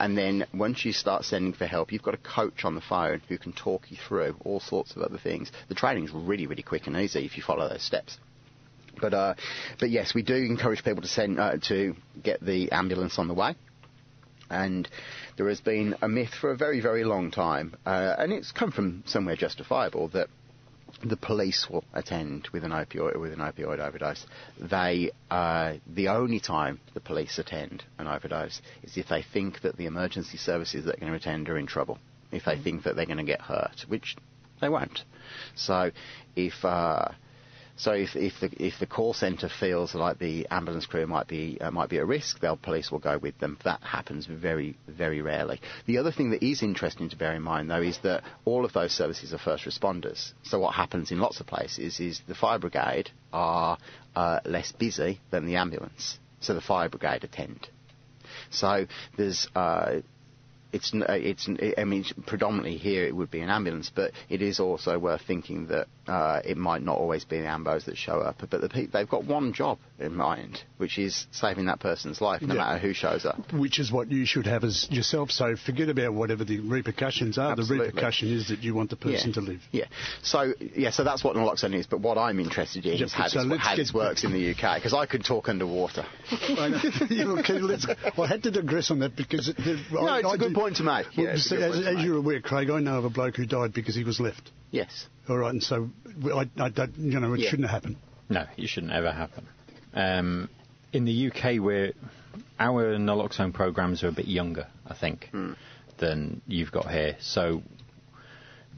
[0.00, 3.20] And then once you start sending for help, you've got a coach on the phone
[3.28, 5.50] who can talk you through all sorts of other things.
[5.68, 8.16] The training's really, really quick and easy if you follow those steps.
[9.00, 9.34] But uh,
[9.78, 13.34] but yes, we do encourage people to send uh, to get the ambulance on the
[13.34, 13.56] way
[14.50, 14.88] and
[15.36, 18.70] there has been a myth for a very, very long time, uh, and it's come
[18.70, 20.28] from somewhere justifiable that
[21.04, 24.26] the police will attend with an opioid with an opioid overdose.
[24.58, 29.76] They uh, the only time the police attend an overdose is if they think that
[29.76, 31.98] the emergency services that are going to attend are in trouble.
[32.32, 32.64] If they mm.
[32.64, 34.16] think that they're going to get hurt, which
[34.60, 35.04] they won't.
[35.54, 35.92] So
[36.36, 37.08] if uh,
[37.78, 41.58] so if, if, the, if the call centre feels like the ambulance crew might be
[41.60, 43.56] uh, might be at risk, the police will go with them.
[43.64, 45.60] That happens very very rarely.
[45.86, 48.72] The other thing that is interesting to bear in mind though is that all of
[48.72, 50.32] those services are first responders.
[50.42, 53.78] So what happens in lots of places is the fire brigade are
[54.16, 57.68] uh, less busy than the ambulance, so the fire brigade attend.
[58.50, 58.86] So
[59.16, 60.00] there's uh,
[60.72, 64.60] it's uh, it's I mean predominantly here it would be an ambulance, but it is
[64.60, 68.36] also worth thinking that uh, it might not always be the ambos that show up,
[68.50, 72.40] but the pe- they've got one job in mind, which is saving that person's life,
[72.40, 72.60] no yeah.
[72.60, 73.52] matter who shows up.
[73.52, 75.30] Which is what you should have as yourself.
[75.30, 77.52] So forget about whatever the repercussions are.
[77.52, 77.78] Absolutely.
[77.78, 79.34] The repercussion is that you want the person yeah.
[79.34, 79.60] to live.
[79.70, 79.84] Yeah.
[80.22, 81.86] So yeah, so that's what naloxone is.
[81.86, 84.76] But what I'm interested in is how, so this, how this works in the UK,
[84.76, 86.06] because I could talk underwater.
[86.32, 89.58] okay, let's, well, I had to digress on that because it,
[89.92, 91.06] no, I, it's I a good point to make.
[91.16, 93.94] Well, yeah, as, as you're aware, Craig, I know of a bloke who died because
[93.94, 94.50] he was left.
[94.70, 95.06] Yes.
[95.28, 95.90] All right, and so
[96.24, 97.50] I, I don't, you know, it yeah.
[97.50, 97.96] shouldn't happen.
[98.28, 99.46] No, it shouldn't ever happen.
[99.94, 100.48] Um,
[100.92, 101.92] in the UK, we're,
[102.58, 105.56] our naloxone programs are a bit younger, I think, mm.
[105.98, 107.16] than you've got here.
[107.20, 107.62] So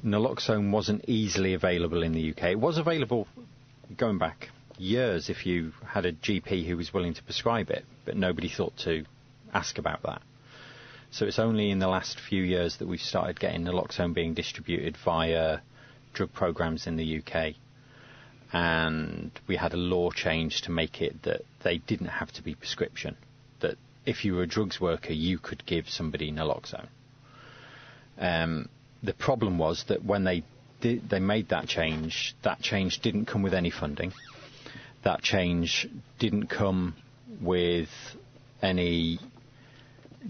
[0.05, 2.53] naloxone wasn't easily available in the UK.
[2.53, 3.27] It was available
[3.97, 8.17] going back years if you had a GP who was willing to prescribe it, but
[8.17, 9.05] nobody thought to
[9.53, 10.23] ask about that.
[11.11, 14.97] So it's only in the last few years that we've started getting naloxone being distributed
[15.05, 15.59] via
[16.13, 17.55] drug programs in the UK.
[18.53, 22.55] And we had a law change to make it that they didn't have to be
[22.55, 23.17] prescription.
[23.61, 26.89] That if you were a drugs worker, you could give somebody naloxone.
[28.19, 28.69] Um,
[29.03, 30.43] the problem was that when they
[30.81, 34.13] did, they made that change, that change didn't come with any funding.
[35.05, 36.97] That change didn't come
[37.41, 37.89] with
[38.63, 39.19] any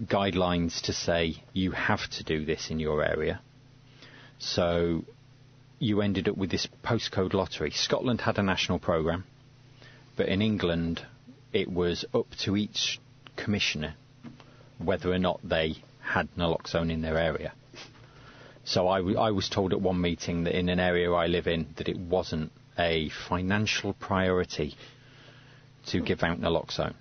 [0.05, 3.41] guidelines to say you have to do this in your area.
[4.39, 5.03] So
[5.81, 7.71] you ended up with this postcode lottery.
[7.71, 9.23] Scotland had a national programme,
[10.15, 11.05] but in England
[11.51, 12.99] it was up to each
[13.35, 13.95] commissioner
[14.77, 17.51] whether or not they had naloxone in their area.
[18.63, 21.47] So I, w- I was told at one meeting that in an area I live
[21.47, 24.75] in that it wasn't a financial priority
[25.87, 26.93] to give out naloxone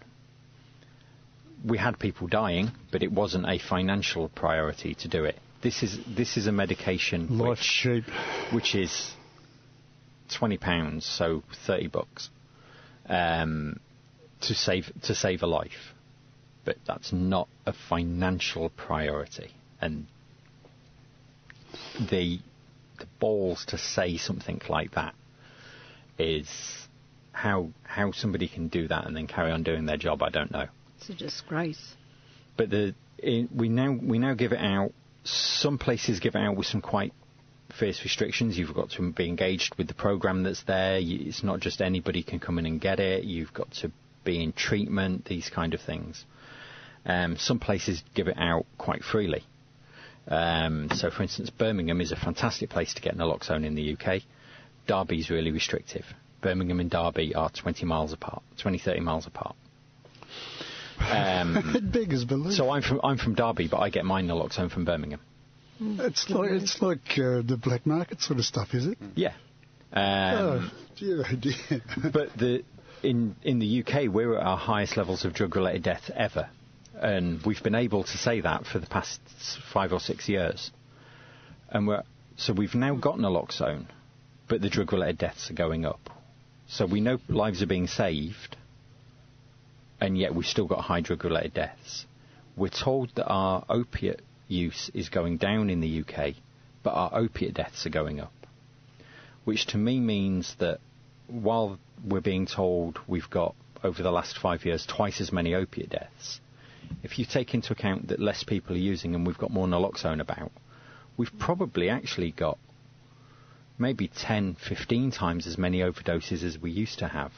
[1.65, 5.37] we had people dying, but it wasn't a financial priority to do it.
[5.63, 8.05] This is this is a medication Life which, shape.
[8.53, 9.13] which is
[10.31, 12.31] twenty pounds, so thirty bucks,
[13.09, 13.79] um,
[14.43, 15.95] to save to save a life.
[16.65, 20.07] But that's not a financial priority, and
[22.11, 22.39] the
[22.99, 25.15] the balls to say something like that
[26.19, 26.49] is
[27.33, 30.23] how how somebody can do that and then carry on doing their job.
[30.23, 30.67] I don't know.
[30.99, 31.95] It's a disgrace.
[32.57, 34.93] But the it, we now we now give it out.
[35.25, 37.13] Some places give out with some quite
[37.79, 38.59] fierce restrictions.
[38.59, 40.99] You've got to be engaged with the program that's there.
[41.01, 43.25] It's not just anybody can come in and get it.
[43.25, 43.93] You've got to
[44.25, 45.25] be in treatment.
[45.27, 46.25] These kind of things.
[47.07, 49.45] Um, some places give it out quite freely.
[50.29, 54.23] Um, so, for instance, Birmingham is a fantastic place to get naloxone in the UK.
[54.87, 56.05] Derby is really restrictive.
[56.41, 59.57] Birmingham and Derby are 20 miles apart, 20, 30 miles apart.
[61.01, 62.55] Um, Big as belief.
[62.55, 65.21] So I'm from I'm from Derby, but I get my naloxone from Birmingham.
[65.81, 68.99] It's like it's like uh, the black market sort of stuff, is it?
[69.15, 69.33] Yeah.
[69.93, 71.83] Um, oh, dear, oh dear.
[72.13, 72.63] but the
[73.03, 76.51] in in the UK we're at our highest levels of drug-related death ever,
[76.95, 79.21] and we've been able to say that for the past
[79.73, 80.71] five or six years,
[81.71, 82.03] and we're
[82.37, 83.87] so we've now got naloxone,
[84.49, 86.11] but the drug-related deaths are going up.
[86.69, 88.57] So we know lives are being saved,
[90.01, 92.07] and yet we've still got high drug-related deaths.
[92.57, 96.35] We're told that our opiate use is going down in the UK,
[96.83, 98.33] but our opiate deaths are going up.
[99.45, 100.81] Which to me means that
[101.29, 105.91] while we're being told we've got, over the last five years, twice as many opiate
[105.91, 106.41] deaths,
[107.03, 110.21] if you take into account that less people are using and we've got more naloxone
[110.21, 110.51] about,
[111.17, 112.59] we've probably actually got
[113.79, 117.33] maybe 10, 15 times as many overdoses as we used to have.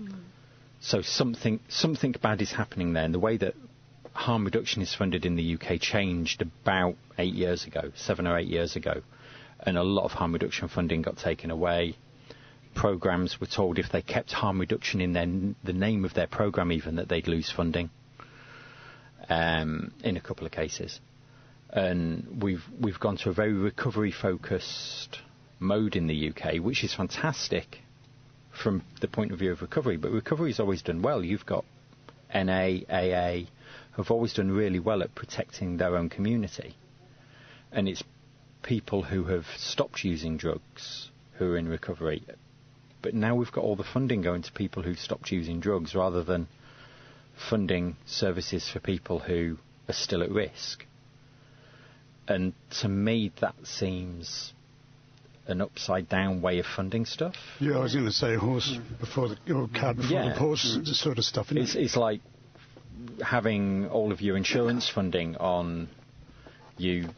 [0.00, 0.14] Mm.
[0.84, 3.54] So something something bad is happening there, and the way that
[4.14, 8.48] harm reduction is funded in the UK changed about eight years ago, seven or eight
[8.48, 9.00] years ago,
[9.60, 11.94] and a lot of harm reduction funding got taken away.
[12.74, 15.26] Programs were told if they kept harm reduction in their,
[15.62, 17.88] the name of their program, even that they'd lose funding.
[19.28, 20.98] Um, in a couple of cases,
[21.70, 25.20] and we've we've gone to a very recovery focused
[25.60, 27.81] mode in the UK, which is fantastic
[28.52, 29.96] from the point of view of recovery.
[29.96, 31.24] But recovery is always done well.
[31.24, 31.64] You've got
[32.34, 33.46] NA, AA,
[33.96, 36.74] have always done really well at protecting their own community.
[37.70, 38.02] And it's
[38.62, 42.22] people who have stopped using drugs who are in recovery.
[43.00, 46.22] But now we've got all the funding going to people who've stopped using drugs rather
[46.22, 46.46] than
[47.50, 50.86] funding services for people who are still at risk.
[52.28, 54.52] And to me, that seems
[55.46, 57.34] an upside down way of funding stuff.
[57.60, 60.28] Yeah, I was going to say horse before the or cart before yeah.
[60.32, 61.50] the horse sort of stuff.
[61.50, 61.82] It's, it?
[61.82, 62.20] it's, like
[63.24, 65.88] having all of your insurance funding on
[66.76, 67.08] you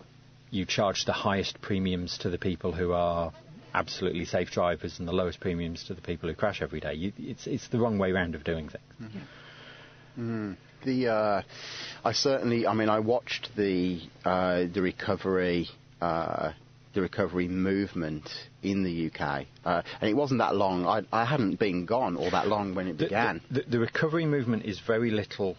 [0.50, 3.32] you charge the highest premiums to the people who are
[3.74, 6.94] absolutely safe drivers and the lowest premiums to the people who crash every day.
[6.94, 8.84] You, it's it's the wrong way round of doing things.
[9.02, 10.50] Mm-hmm.
[10.50, 10.56] Mm.
[10.84, 11.42] The uh,
[12.04, 15.68] I certainly I mean I watched the uh, the recovery.
[16.00, 16.52] Uh,
[16.94, 18.30] the recovery movement
[18.62, 20.86] in the UK, uh, and it wasn't that long.
[20.86, 23.40] I, I, hadn't been gone all that long when it the, began.
[23.50, 25.56] The, the, recovery movement is very little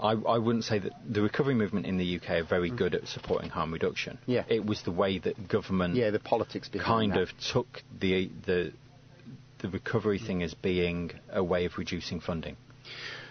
[0.00, 3.08] I, I, wouldn't say that the recovery movement in the UK are very good at
[3.08, 4.18] supporting harm reduction.
[4.26, 4.44] Yeah.
[4.48, 7.22] It was the way that government yeah, the politics kind that.
[7.22, 8.72] of took the, the,
[9.58, 12.56] the recovery thing as being a way of reducing funding.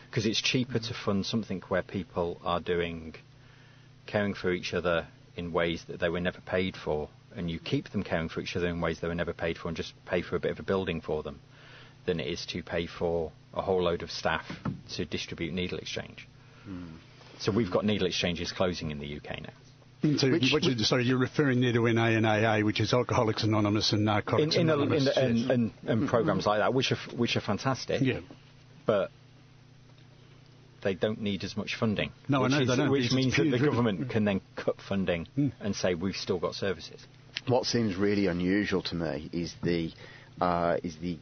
[0.10, 3.16] Because it's cheaper to fund something where people are doing
[4.06, 7.90] caring for each other in ways that they were never paid for, and you keep
[7.92, 10.22] them caring for each other in ways they were never paid for and just pay
[10.22, 11.40] for a bit of a building for them,
[12.06, 14.46] than it is to pay for a whole load of staff
[14.96, 16.28] to distribute needle exchange.
[16.66, 16.96] Hmm.
[17.40, 20.18] So we've got needle exchanges closing in the UK now.
[20.18, 23.44] So, which, which, you, sorry, you're referring there to NA and AA, which is Alcoholics
[23.44, 25.50] Anonymous and Narcotics in, in Anonymous, a, in yes.
[25.50, 28.02] and, and, and, programs like that, which are which are fantastic.
[28.02, 28.20] Yeah.
[28.86, 29.10] But
[30.84, 32.12] they don't need as much funding.
[32.30, 32.92] No, which I know is, they don't.
[32.92, 35.52] Which means that the government can then cut funding mm.
[35.60, 37.06] and say we've still got services.
[37.48, 39.92] What seems really unusual to me is the
[40.42, 41.18] uh, is the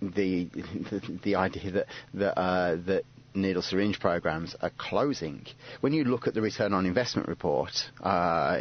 [0.00, 0.48] the,
[1.22, 5.46] the, idea that that uh, that needle syringe programs are closing.
[5.80, 8.60] When you look at the return on investment report, uh,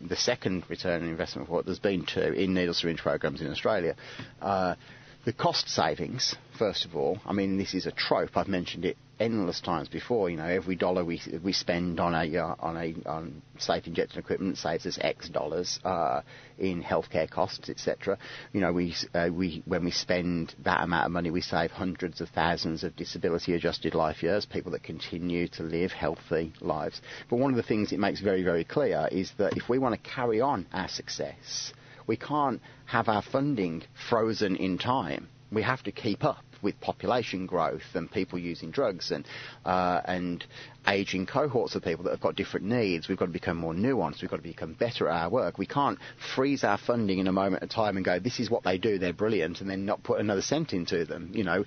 [0.00, 3.96] the second return on investment report, there's been two in needle syringe programs in Australia.
[4.40, 4.74] Uh,
[5.24, 8.36] the cost savings, first of all, I mean, this is a trope.
[8.36, 10.30] I've mentioned it endless times before.
[10.30, 14.18] You know, every dollar we we spend on a uh, on a on safe injection
[14.18, 16.22] equipment saves us X dollars uh,
[16.58, 18.18] in healthcare costs, etc.
[18.52, 22.20] You know, we uh, we when we spend that amount of money, we save hundreds
[22.20, 27.00] of thousands of disability-adjusted life years, people that continue to live healthy lives.
[27.30, 29.94] But one of the things it makes very very clear is that if we want
[29.94, 31.72] to carry on our success,
[32.06, 35.28] we can't have our funding frozen in time.
[35.52, 39.24] We have to keep up with population growth and people using drugs and
[39.64, 40.44] uh, and
[40.88, 43.08] aging cohorts of people that have got different needs.
[43.08, 44.22] We've got to become more nuanced.
[44.22, 45.58] We've got to become better at our work.
[45.58, 45.98] We can't
[46.34, 48.98] freeze our funding in a moment of time and go, this is what they do,
[48.98, 51.30] they're brilliant, and then not put another cent into them.
[51.32, 51.64] You know,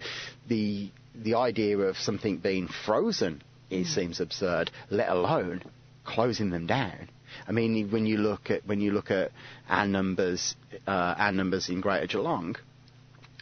[0.50, 5.62] the the idea of something being frozen it seems absurd, let alone
[6.06, 7.10] closing them down.
[7.48, 9.32] I mean, when you look at when you look at
[9.70, 10.56] our numbers,
[10.88, 12.56] uh, our numbers in Greater Geelong,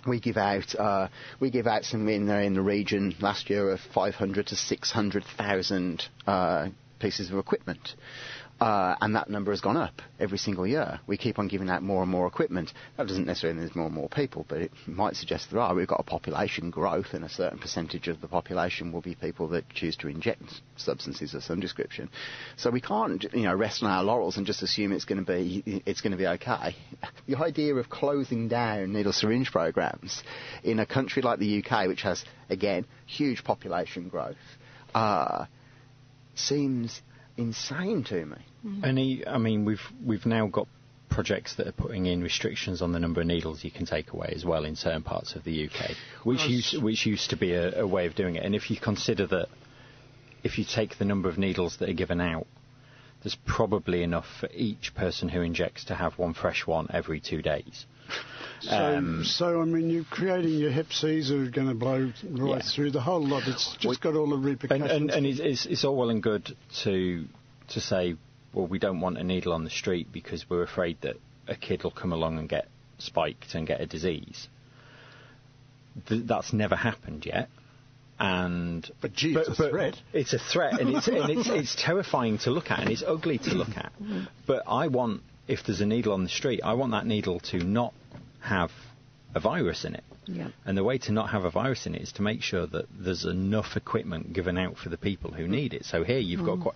[0.05, 1.07] we give out uh,
[1.39, 6.67] we give out some in in the region last year of 500 to 600,000 uh,
[6.99, 7.95] pieces of equipment.
[8.59, 11.01] Uh, and that number has gone up every single year.
[11.07, 12.71] We keep on giving out more and more equipment.
[12.95, 15.75] That doesn't necessarily mean there's more and more people, but it might suggest there are.
[15.75, 19.49] We've got a population growth, and a certain percentage of the population will be people
[19.49, 20.43] that choose to inject
[20.77, 22.09] substances of some description.
[22.55, 25.29] So we can't, you know, rest on our laurels and just assume it's going to
[25.29, 26.75] be it's going to be okay.
[27.27, 30.23] The idea of closing down needle syringe programs
[30.63, 34.35] in a country like the UK, which has again huge population growth,
[34.93, 35.45] uh,
[36.35, 37.01] seems
[37.37, 38.37] insane to me.
[38.65, 38.83] Mm-hmm.
[38.83, 40.67] And he, I mean, we've we've now got
[41.09, 44.33] projects that are putting in restrictions on the number of needles you can take away
[44.35, 45.91] as well in certain parts of the UK,
[46.23, 48.43] which Well, used which used to be a, a way of doing it.
[48.43, 49.47] And if you consider that,
[50.43, 52.47] if you take the number of needles that are given out,
[53.23, 57.41] there's probably enough for each person who injects to have one fresh one every two
[57.41, 57.85] days.
[58.61, 62.63] So, Um, so I mean, you're creating your Hep Cs are going to blow right
[62.63, 62.71] Yeah.
[62.73, 63.47] through the whole lot.
[63.47, 64.91] It's just We- got all the And, repercussions.
[64.91, 67.25] and, and it's, it's, it's all well and good to
[67.69, 68.15] to say,
[68.53, 71.15] well, we don't want a needle on the street because we're afraid that
[71.47, 72.67] a kid will come along and get
[72.99, 74.47] spiked and get a disease.
[76.07, 77.49] Th- that's never happened yet.
[78.19, 79.99] And But gee, it's a threat.
[80.13, 83.39] It's a threat, and it's and it's, it's terrifying to look at, and it's ugly
[83.39, 83.91] to look at.
[84.45, 87.57] But I want, if there's a needle on the street, I want that needle to
[87.57, 87.93] not
[88.45, 88.71] have
[89.33, 90.03] a virus in it.
[90.27, 90.47] Yeah.
[90.65, 92.85] And the way to not have a virus in it is to make sure that
[92.97, 95.85] there's enough equipment given out for the people who need it.
[95.85, 96.63] So here you've got mm.
[96.63, 96.75] quite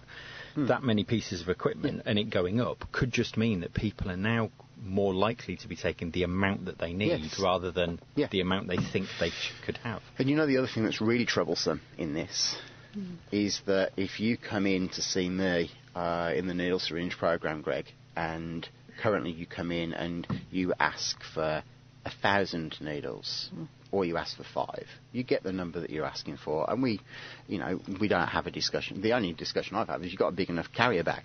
[0.56, 0.68] mm.
[0.68, 4.18] that many pieces of equipment, and it going up could just mean that people are
[4.18, 4.52] now
[4.82, 7.40] more likely to be taking the amount that they need Yes.
[7.40, 8.28] rather than Yeah.
[8.32, 10.02] the amount they think they sh- could have.
[10.18, 12.56] And you know the other thing that's really troublesome in this
[12.96, 13.16] mm.
[13.32, 17.62] is that if you come in to see me uh, in the needle syringe program,
[17.62, 18.68] Greg, and
[19.02, 21.64] currently you come in and you ask for
[22.06, 23.66] a thousand needles, hmm.
[23.92, 27.00] or you ask for five, you get the number that you're asking for, and we,
[27.48, 29.02] you know, we don't have a discussion.
[29.02, 31.24] The only discussion I've had is you've got a big enough carrier bag.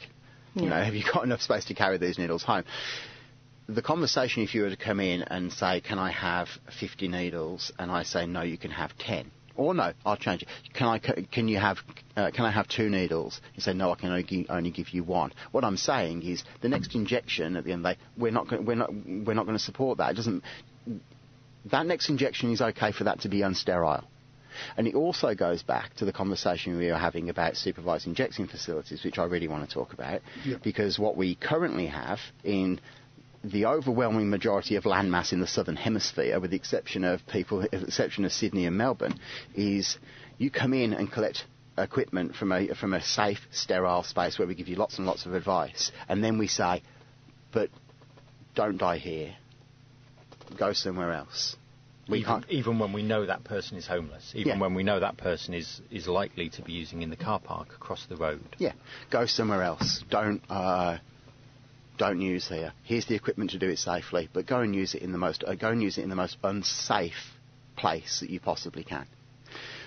[0.55, 2.63] You know, have you got enough space to carry these needles home?
[3.69, 6.49] the conversation, if you were to come in and say, "Can I have
[6.79, 10.49] 50 needles?" and I say, "No, you can have 10," or "No, I'll change it.
[10.73, 10.99] Can I?
[10.99, 11.79] Can you have?
[12.17, 14.91] Uh, can I have two needles?" You say, "No, I can only give, only give
[14.91, 18.01] you one." What I'm saying is, the next injection at the end of the day,
[18.17, 20.11] we're not going, we're not we're not going to support that.
[20.13, 20.43] It doesn't.
[21.71, 24.05] That next injection is okay for that to be unsterile.
[24.77, 29.03] And it also goes back to the conversation we were having about supervised injecting facilities,
[29.05, 30.59] which I really want to talk about, Yeah.
[30.63, 32.81] because what we currently have in
[33.45, 37.71] the overwhelming majority of landmass in the southern hemisphere, with the exception of people, with
[37.71, 39.19] the exception of Sydney and Melbourne,
[39.55, 39.99] is
[40.39, 41.45] you come in and collect
[41.77, 45.27] equipment from a from a safe, sterile space where we give you lots and lots
[45.27, 46.83] of advice, and then we say,
[47.53, 47.69] but
[48.55, 49.35] don't die here.
[50.59, 51.57] Go somewhere else.
[52.09, 52.51] We even, can't.
[52.51, 54.61] even when we know that person is homeless, even Yeah.
[54.61, 57.69] when we know that person is, is likely to be using in the car park
[57.75, 58.45] across the road.
[58.59, 58.73] Yeah,
[59.11, 60.05] go somewhere else.
[60.11, 60.99] Don't uh,
[61.97, 62.73] don't use here.
[62.83, 65.45] Here's the equipment to do it safely, but go and use it in the most
[65.47, 67.33] uh, go and use it in the most unsafe
[67.77, 69.07] place that you possibly can.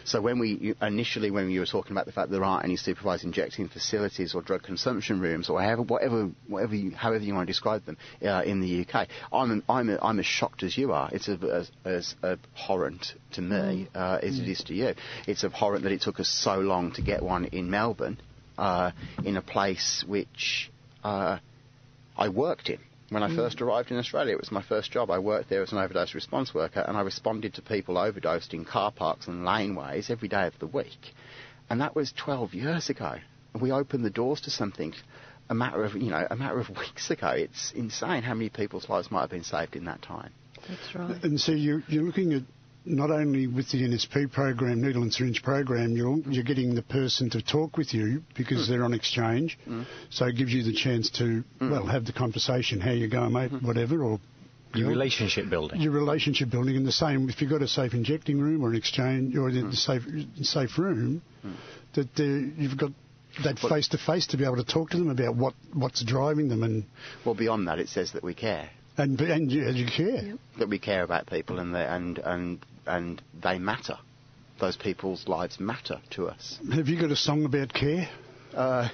[0.08, 3.26] So when we initially when you were talking about the fact there aren't any supervised
[3.26, 7.52] injecting facilities or drug consumption rooms or however whatever whatever you, however you want to
[7.52, 11.10] describe them uh, in the UK, I'm I'm I'm as shocked as you are.
[11.12, 14.94] It's as as abhorrent to me uh, as it is to you.
[15.28, 18.22] It's abhorrent that it took us so long to get one in Melbourne,
[18.58, 18.92] uh,
[19.26, 20.72] in a place which
[21.04, 21.40] uh,
[22.18, 22.80] I worked in.
[23.10, 23.36] When I mm.
[23.36, 25.10] first arrived in Australia, it was my first job.
[25.10, 28.66] I worked there as an overdose response worker, and I responded to people overdosed in
[28.66, 31.14] car parks and laneways every day of the week.
[31.70, 33.16] And that was 12 years ago.
[33.60, 34.94] We opened the doors to something
[35.50, 37.30] a matter of, you know, a matter of weeks ago.
[37.30, 40.32] It's insane how many people's lives might have been saved in that time.
[40.68, 41.24] That's right.
[41.24, 42.44] And so you're, you're looking at
[42.88, 47.30] not only with the NSP program, needle and syringe program, you're, you're getting the person
[47.32, 48.72] to talk with you because hmm.
[48.72, 49.58] they're on exchange.
[49.66, 49.84] Hmm.
[50.10, 51.72] So it gives you the chance to, hmm.
[51.72, 54.20] well, have the conversation, how you going, mate, whatever, or
[54.74, 55.82] Your know, relationship building.
[55.82, 56.78] your relationship building.
[56.78, 59.64] And the same, if you've got a safe injecting room or an exchange or the,
[59.64, 60.04] the safe
[60.42, 61.22] safe room,
[61.94, 62.92] that uh, you've got
[63.44, 66.50] that face to face to be able to talk to them about what, what's driving
[66.50, 66.86] them and
[67.26, 68.70] Well, beyond that, it says that we care.
[68.98, 70.34] and and you, you care.
[70.58, 73.98] That we care about people and, they, and, and, and they matter.
[74.60, 76.60] Those people's lives matter to us.
[76.74, 78.10] Have you got a song about care?
[78.56, 78.90] Uh,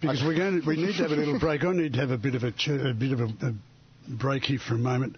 [0.00, 1.64] Because we're going to, we need to have a little break.
[1.64, 3.54] I need to have a bit of a, ch- a bit of a, a
[4.08, 5.16] break here for a moment.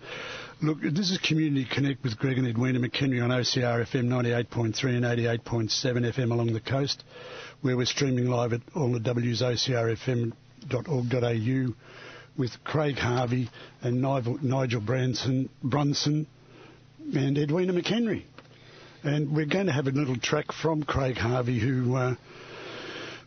[0.62, 5.04] Look, this is Community Connect with Greg and Edwina McHenry on OCR FM 98.3 and
[5.42, 5.70] 88.7
[6.14, 7.02] FM along the coast,
[7.62, 10.32] where we're streaming live at all the W's OCR FM
[10.70, 11.74] health.org.au
[12.36, 13.48] with Craig Harvey
[13.82, 16.26] and Nigel, Nigel Branson, Brunsden
[17.14, 18.24] and Edwina McHenry.
[19.02, 22.14] And we're going to have a little track from Craig Harvey who uh,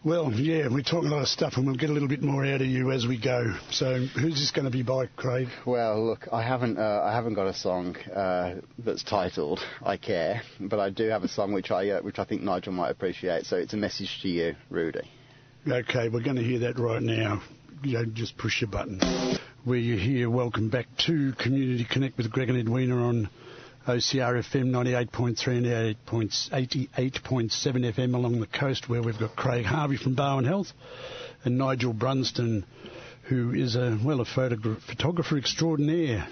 [0.02, 2.46] well, yeah, we're talking a lot of stuff, and we'll get a little bit more
[2.46, 3.54] out of you as we go.
[3.70, 5.50] So, who's this going to be by, Craig?
[5.66, 10.42] Well, look, I haven't, uh, I haven't got a song uh, that's titled "I Care,"
[10.58, 13.46] but I do have a song which I, uh, which I think Nigel might appreciate.
[13.46, 15.02] So, it's a message to you, Rudy.
[15.68, 17.42] Okay, we're going to hear that right now.
[17.84, 19.02] You know, just push your button.
[19.66, 23.30] Where you're here, welcome back to Community Connect with Greg and Edwina on
[23.88, 30.16] OCR FM 98.3 and 88.7 FM along the coast, where we've got Craig Harvey from
[30.16, 30.72] Barwon Health
[31.44, 32.66] and Nigel Brunsden,
[33.24, 36.28] who is a well a photogra- photographer extraordinaire.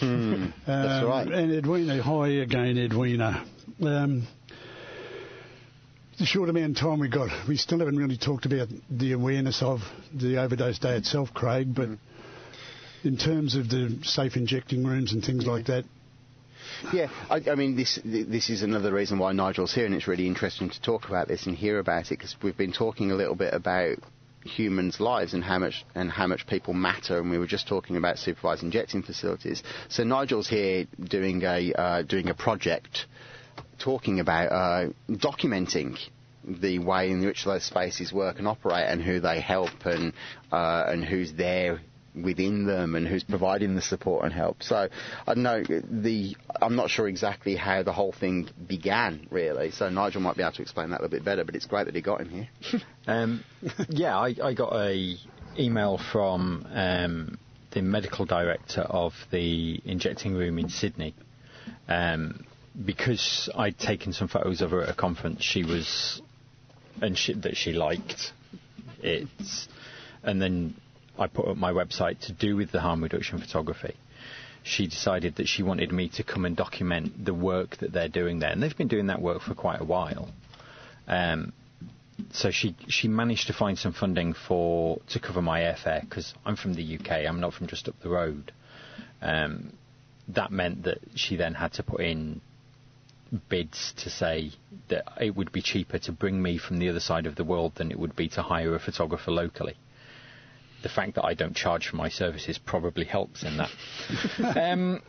[0.00, 1.26] um, That's right.
[1.28, 3.44] And Edwina, hi again, Edwina.
[3.82, 4.26] Um,
[6.18, 9.62] the short amount of time we got, we still haven't really talked about the awareness
[9.62, 9.80] of
[10.14, 11.74] the overdose day itself, Craig.
[11.74, 11.98] But mm.
[13.04, 15.84] in terms of the safe injecting rooms and things like that,
[16.92, 20.26] yeah, I, I, mean, this this is another reason why Nigel's here, and it's really
[20.26, 23.34] interesting to talk about this and hear about it because we've been talking a little
[23.34, 23.98] bit about
[24.44, 27.18] humans' lives and how much and how much people matter.
[27.18, 29.62] And we were just talking about supervised injecting facilities.
[29.88, 33.06] So Nigel's here doing a uh, doing a project
[33.78, 35.98] talking about uh, documenting
[36.44, 40.12] the way in which those spaces work and operate and who they help and
[40.52, 41.80] uh, and who's there
[42.22, 44.62] within them and who's providing the support and help.
[44.62, 44.88] So
[45.26, 49.70] I know the I'm not sure exactly how the whole thing began really.
[49.70, 51.44] So Nigel might be able to explain that a little bit better.
[51.44, 52.48] But it's great that he got him here.
[53.06, 53.44] um,
[53.88, 55.16] yeah, I, I, got a
[55.58, 57.38] email from um,
[57.72, 61.14] the medical director of the injecting room in Sydney.
[61.88, 62.44] Um,
[62.84, 66.20] because I'd taken some photos of her at a conference, she was,
[67.00, 68.32] and she, that she liked
[69.02, 69.28] it,
[70.22, 70.74] and then
[71.18, 73.94] I put up my website to do with the harm reduction photography,
[74.62, 78.40] she decided that she wanted me to come and document the work that they're doing
[78.40, 80.28] there, and they've been doing that work for quite a while.
[81.06, 81.52] Um,
[82.32, 86.56] so she she managed to find some funding for to cover my airfare because I'm
[86.56, 87.10] from the UK.
[87.28, 88.52] I'm not from just up the road.
[89.22, 89.72] Um,
[90.28, 92.40] that meant that she then had to put in
[93.48, 94.50] bids to say
[94.88, 97.72] that it would be cheaper to bring me from the other side of the world
[97.76, 99.76] than it would be to hire a photographer locally
[100.86, 103.70] the fact that I don't charge for my services probably helps in that.
[104.56, 105.02] um,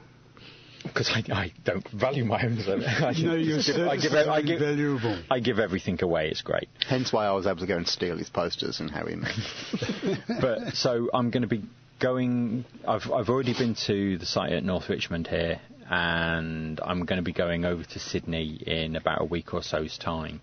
[0.81, 2.87] because I, I, don't value my own service.
[2.99, 5.19] I, no, your give, I give, I give, valuable.
[5.29, 6.29] I give everything away.
[6.29, 6.69] It's great.
[6.87, 10.23] Hence why I was able to go and steal his posters and how he made.
[10.41, 11.63] but so I'm going to be
[11.99, 12.65] going.
[12.87, 15.59] I've I've already been to the site at North Richmond here,
[15.89, 19.97] and I'm going to be going over to Sydney in about a week or so's
[19.97, 20.41] time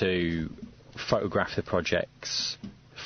[0.00, 0.50] to
[1.08, 2.58] photograph the projects,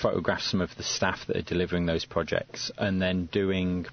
[0.05, 3.86] photograph some of the staff that are delivering those projects, and then doing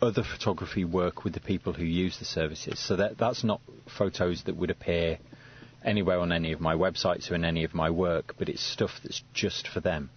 [0.00, 2.78] other photography work with the people who use the services.
[2.78, 3.60] So that that's not
[3.98, 5.18] photos that would appear
[5.84, 8.92] anywhere on any of my websites or in any of my work, but it's stuff
[9.02, 10.10] that's just for them.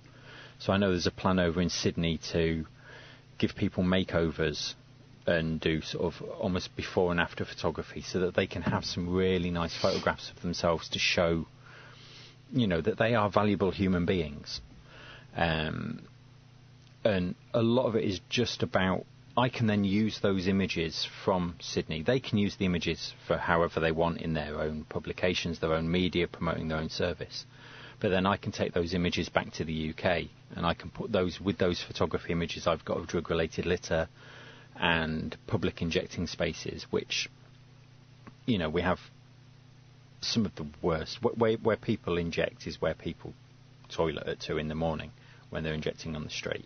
[0.60, 2.68] So I know there's a plan over in Sydney to
[3.40, 4.76] give people makeovers
[5.26, 9.10] and do sort of almost before and after photography so that they can have some
[9.10, 11.48] really nice photographs of themselves to show
[12.54, 14.62] you know that they are valuable human beings
[15.38, 16.02] um,
[17.06, 19.06] and a lot of it is just about
[19.38, 22.02] I can then use those images from Sydney.
[22.02, 25.92] They can use the images for however they want in their own publications, their own
[25.92, 27.46] media, promoting their own service.
[28.00, 30.24] But then I can take those images back to the UK
[30.56, 34.10] and I can put those with those photography images I've got of drug related litter
[34.76, 37.30] and public injecting spaces, which,
[38.48, 39.00] you know, we have
[40.20, 41.20] some of the worst.
[41.22, 43.34] Where, where people inject is where people
[43.88, 45.12] toilet at two in the morning
[45.50, 46.66] when they're injecting on the street.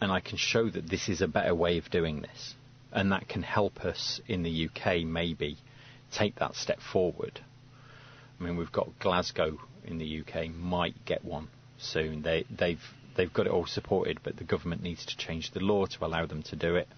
[0.00, 2.54] And I can show that this is a better way of doing this.
[2.92, 5.56] And that can help us in the UK maybe
[6.12, 7.40] take that step forward.
[8.38, 11.48] I mean, we've got Glasgow in the UK might get one
[11.78, 12.22] soon.
[12.22, 12.82] They, they've
[13.16, 16.26] they've got it all supported, but the government needs to change the law to allow
[16.26, 16.88] them to do it.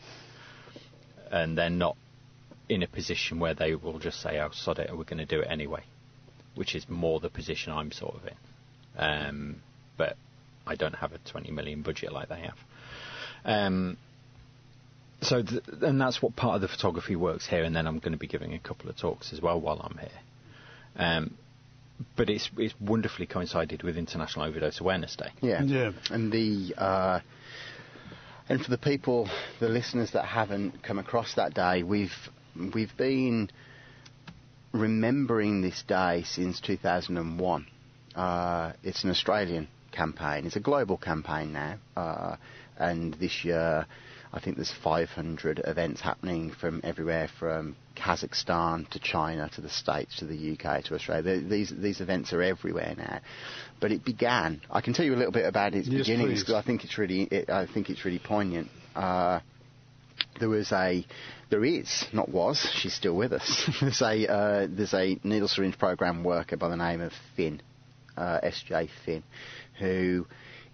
[1.31, 1.97] And they're not
[2.69, 5.41] in a position where they will just say, "Oh, sod it, we're going to do
[5.41, 5.83] it anyway,"
[6.55, 8.35] which is more the position I'm sort of in.
[8.97, 9.63] Um,
[9.97, 10.17] but
[10.67, 12.59] I don't have a 20 million budget like they have.
[13.45, 13.97] Um,
[15.23, 17.63] so, th- and that's what part of the photography works here.
[17.63, 19.99] And then I'm going to be giving a couple of talks as well while I'm
[19.99, 20.19] here.
[20.97, 21.37] Um,
[22.17, 25.31] but it's it's wonderfully coincided with International Overdose Awareness Day.
[25.41, 25.93] Yeah, yeah.
[26.11, 27.21] And the uh,
[28.49, 29.29] and for the people,
[29.61, 32.15] the listeners that haven't come across that day, we've
[32.75, 33.51] we've been
[34.73, 37.67] remembering this day since 2001.
[38.15, 40.47] Uh, it's an Australian campaign.
[40.47, 42.37] It's a global campaign now, uh,
[42.79, 43.87] and this year
[44.33, 50.19] I think there's 500 events happening from everywhere from Kazakhstan to China to the States
[50.19, 51.41] to the UK to Australia.
[51.41, 53.21] These these events are everywhere now.
[53.81, 54.61] But it began.
[54.71, 56.99] I can tell you a little bit about its yes, beginnings because I think it's
[56.99, 58.69] really it, I think it's really poignant.
[58.95, 59.41] Uh,
[60.39, 61.05] there was a,
[61.51, 63.71] there is, not was, she's still with us.
[63.81, 67.61] there's a, uh, there's a needle syringe program worker by the name of Finn,
[68.17, 68.89] uh, S.J.
[69.05, 69.23] Finn,
[69.79, 70.27] who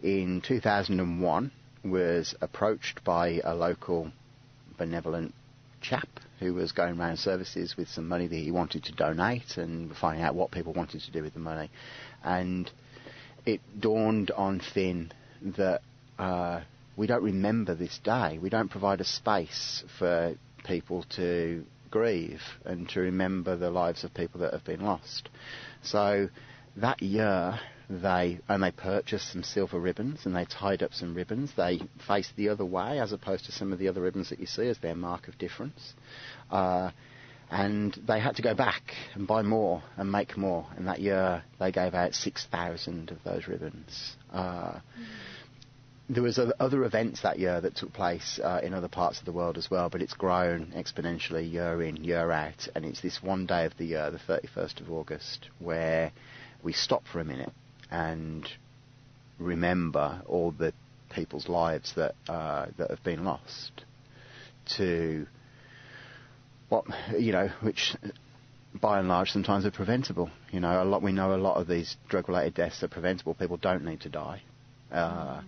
[0.03, 1.51] in 2001
[1.85, 4.11] was approached by a local
[4.79, 5.35] benevolent
[5.81, 9.95] chap who was going around services with some money that he wanted to donate and
[9.97, 11.71] finding out what people wanted to do with the money.
[12.23, 12.71] And
[13.47, 15.13] it dawned on Finn
[15.57, 15.83] that
[16.19, 16.61] uh,
[16.97, 18.39] we don't remember this day.
[18.41, 20.35] We don't provide a space for
[20.65, 25.29] people to grieve and to remember the lives of people that have been lost.
[25.83, 26.29] So
[26.77, 27.59] that year,
[28.01, 31.53] they and they purchased some silver ribbons and they tied up some ribbons.
[31.57, 34.47] They faced the other way as opposed to some of the other ribbons that you
[34.47, 35.95] see as their mark of difference.
[36.51, 36.91] Uh,
[37.51, 40.67] and they had to go back and buy more and make more.
[40.77, 44.17] And that year they gave out 6,000 of those ribbons.
[44.33, 44.79] Uh,
[46.09, 49.33] there was other events that year that took place uh, in other parts of the
[49.33, 53.47] world as well, but it's grown exponentially year in, year out, and it's this one
[53.47, 56.13] day of the year, the 31st of August, where
[56.63, 57.53] we stop for a minute
[57.93, 58.49] and
[59.39, 60.73] remember all the
[61.11, 63.85] people's lives that uh, that have been lost
[64.77, 65.27] to
[66.71, 66.87] what
[67.19, 67.95] you know, which
[68.81, 70.31] by and large sometimes are preventable.
[70.51, 73.35] You know, a lot we know a lot of these drug-related deaths are preventable.
[73.35, 74.43] People don't need to die.
[74.91, 75.45] Uh, mm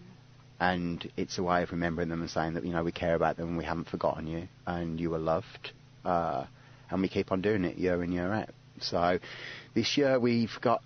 [0.61, 3.37] and it's a way of remembering them and saying that you know we care about
[3.37, 5.73] them and we haven't forgotten you and you were loved,
[6.05, 6.45] uh,
[6.91, 8.51] and we keep on doing it year in year out.
[8.81, 9.19] So
[9.75, 10.83] this year we've got,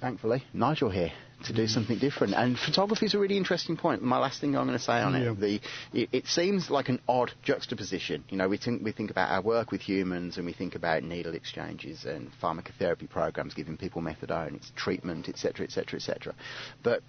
[0.00, 1.12] thankfully, Nigel here
[1.44, 1.68] to do mm.
[1.68, 2.34] something different.
[2.34, 4.02] And photography is a really interesting point.
[4.02, 5.32] My last thing I'm going to say on yeah.
[5.32, 5.60] it, the,
[5.92, 8.24] it, it, seems like an odd juxtaposition.
[8.30, 11.02] You know, we think, we think about our work with humans and we think about
[11.02, 16.34] needle exchanges and pharmacotherapy programs giving people methadone, its treatment, etc., etc., etc.
[16.82, 17.02] But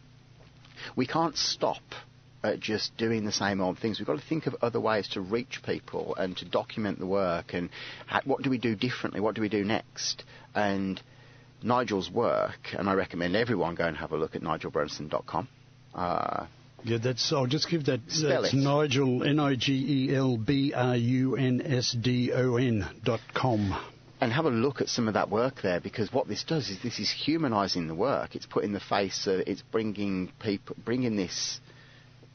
[0.95, 1.81] we can't stop
[2.43, 3.99] at just doing the same old things.
[3.99, 7.53] We've got to think of other ways to reach people and to document the work
[7.53, 7.69] and
[8.05, 9.19] how, what do we do differently?
[9.21, 10.23] What do we do next?
[10.53, 11.01] And
[11.63, 15.47] Nigel's work, and I recommend everyone go and have a look at nigelbrunsden.com.
[15.95, 16.45] Uh,
[16.83, 17.33] yeah, that's.
[17.33, 18.01] I'll just give that.
[18.05, 18.57] That's it.
[18.57, 23.21] Nigel N I G E L B R U N S D O N dot
[23.33, 23.75] com
[24.19, 26.81] and have a look at some of that work there because what this does is
[26.81, 28.35] this is humanizing the work.
[28.35, 31.59] It's putting the face, uh, it's bringing people, bringing this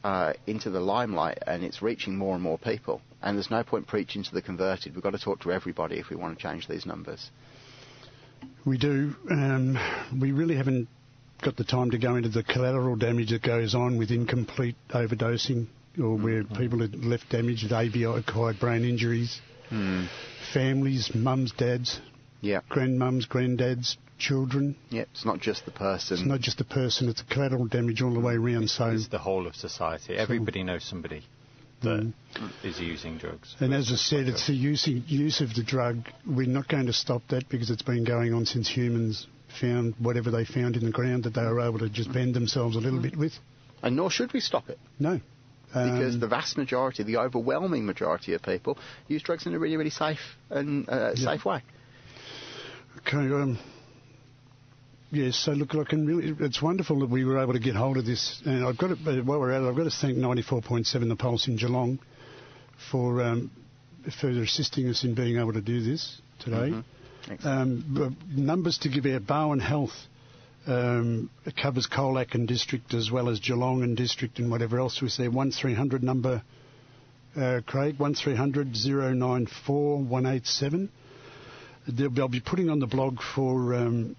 [0.03, 3.01] uh, into the limelight, and it's reaching more and more people.
[3.21, 4.95] And there's no point preaching to the converted.
[4.95, 7.29] We've got to talk to everybody if we want to change these numbers.
[8.65, 9.15] We do.
[9.29, 9.77] Um,
[10.19, 10.87] we really haven't
[11.41, 15.67] got the time to go into the collateral damage that goes on with incomplete overdosing,
[15.99, 16.55] or where mm-hmm.
[16.55, 19.41] people are left damaged with ABI-acquired brain injuries.
[19.69, 20.07] Mm
[20.53, 21.99] families, mums, dads,
[22.41, 22.61] yeah.
[22.69, 24.75] grandmums, granddads, children.
[24.89, 26.17] Yeah, it's not just the person.
[26.17, 28.69] It's not just the person, it's collateral damage all the way around.
[28.69, 30.15] So It's the whole of society.
[30.15, 31.25] Everybody knows somebody
[31.83, 32.49] that mm.
[32.63, 33.55] is using drugs.
[33.59, 36.09] And as I said, it's the use, use of the drug.
[36.25, 39.27] We're not going to stop that because it's been going on since humans
[39.61, 42.75] found whatever they found in the ground that they were able to just bend themselves
[42.75, 43.33] a little bit with.
[43.83, 44.79] And nor should we stop it.
[44.99, 45.19] No
[45.73, 48.77] because um, the vast majority, the overwhelming majority of people
[49.07, 50.19] use drugs in a really, really safe
[50.51, 51.31] and uh, yeah.
[51.33, 51.63] safe way.
[52.99, 53.17] Okay.
[53.17, 53.57] Um,
[55.13, 55.37] yes.
[55.37, 56.35] So look, I can really.
[56.39, 59.21] It's wonderful that we were able to get hold of this, and I've got to,
[59.21, 61.99] while we're at it, I've got to thank 94.7 The Pulse in Geelong
[62.91, 63.51] for um,
[64.19, 66.83] for assisting us in being able to do this today.
[67.27, 67.47] Mm-hmm.
[67.47, 69.95] Um, numbers to give out Barwon Health
[70.67, 71.29] um,
[71.61, 75.27] covers Colac and district as well as Geelong and district and whatever else we say.
[75.27, 76.43] 1300 number,
[77.37, 80.89] uh, Craig, 1300 094 187.
[81.87, 83.75] They'll be putting on the blog for.
[83.75, 84.15] Um,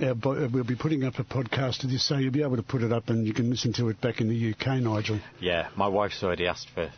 [0.00, 2.56] Uh, our, uh, we'll be putting up a podcast of this, so you'll be able
[2.56, 5.20] to put it up and you can listen to it back in the UK, Nigel.
[5.40, 6.90] Yeah, my wife's already asked for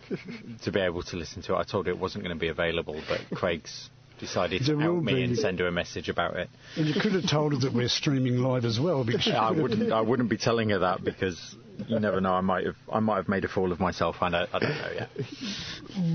[0.63, 1.59] to be able to listen to it.
[1.59, 5.23] I told her it wasn't going to be available, but Craig's decided to help me
[5.23, 6.49] and send her a message about it.
[6.77, 9.05] And you could have told her that we're streaming live as well.
[9.05, 9.93] Because I wouldn't.
[9.93, 11.57] I wouldn't be telling her that because
[11.89, 12.33] you never know.
[12.33, 12.77] I might have.
[12.93, 14.17] I might have made a fool of myself.
[14.21, 15.11] I, know, I don't know yet.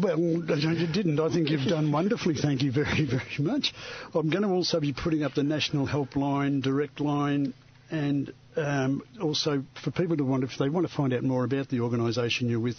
[0.04, 1.20] Well, you didn't.
[1.20, 2.36] I think you've done wonderfully.
[2.36, 3.74] Thank you very, very much.
[4.14, 7.54] I'm going to also be putting up the national helpline, direct line,
[7.92, 11.70] and um, also for people to want, if they want to find out more about
[11.70, 12.78] the organisation you're with,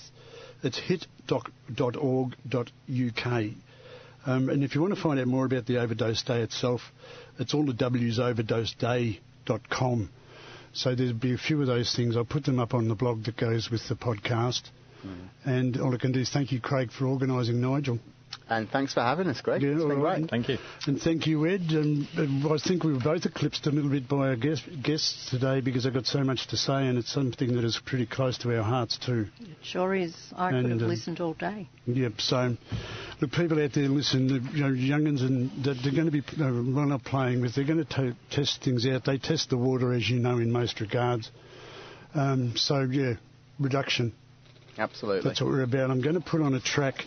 [0.62, 1.10] it's hit.org.uk.
[4.26, 6.82] Um, and if you want to find out more about the Overdose Day itself,
[7.38, 10.10] it's all the W's overdoseday.com.
[10.72, 12.16] So there'll be a few of those things.
[12.16, 14.62] I'll put them up on the blog that goes with the podcast.
[15.44, 17.98] And all I can do is thank you, Craig, for organising Nigel.
[18.50, 19.62] And thanks for having us, Greg.
[19.62, 20.18] Yeah, it's been all right.
[20.18, 20.30] great.
[20.30, 20.58] Thank you.
[20.88, 21.60] And thank you, Ed.
[21.70, 25.30] And, and I think we were both eclipsed a little bit by our guest, guests
[25.30, 28.38] today because I've got so much to say, and it's something that is pretty close
[28.38, 29.28] to our hearts too.
[29.40, 30.16] It sure is.
[30.36, 31.68] I And, could have um, listened all day.
[31.86, 32.20] Yep.
[32.20, 32.56] So,
[33.20, 34.26] look, people out there, listen.
[34.26, 37.54] the, You know, youngins, and that they're going to be uh, well, not playing with.
[37.54, 39.04] They're going to to test things out.
[39.04, 41.30] They test the water, as you know, in most regards.
[42.16, 43.14] Um, so yeah,
[43.60, 44.12] reduction.
[44.76, 45.28] Absolutely.
[45.28, 45.90] That's what we're about.
[45.90, 47.04] I'm going to put on a track.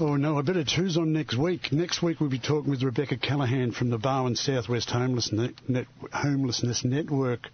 [0.00, 1.70] Oh no, I better choose on next week.
[1.70, 6.84] Next week we'll be talking with Rebecca Callahan from the Barwon Southwest Homelessness, Net, Homelessness
[6.84, 7.50] Network.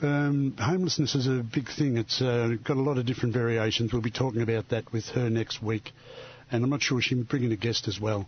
[0.00, 1.98] Um, homelessness is a big thing.
[1.98, 3.92] It's uh, got a lot of different variations.
[3.92, 5.92] We'll be talking about that with her next week,
[6.50, 8.26] and I'm not sure she'll be bringing a guest as well.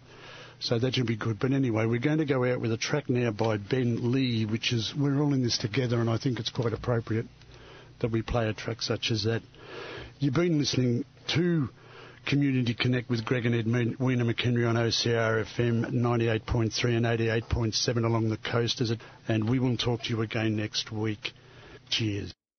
[0.61, 1.39] So that should be good.
[1.39, 4.75] But anyway, we're going to go out with a track now by Ben Lee, which
[4.75, 7.27] is we're all in this together, and I think it's quite appropriate
[8.01, 9.41] that we play a track such as that.
[10.19, 11.71] You've been listening to
[12.27, 13.66] Community Connect with Greg and Ed
[14.01, 19.01] Weena McHenry on OCR FM 98.3 and 88.7 along the coast, is it?
[19.29, 21.33] And we will talk to you again next week.
[21.89, 22.35] Cheers.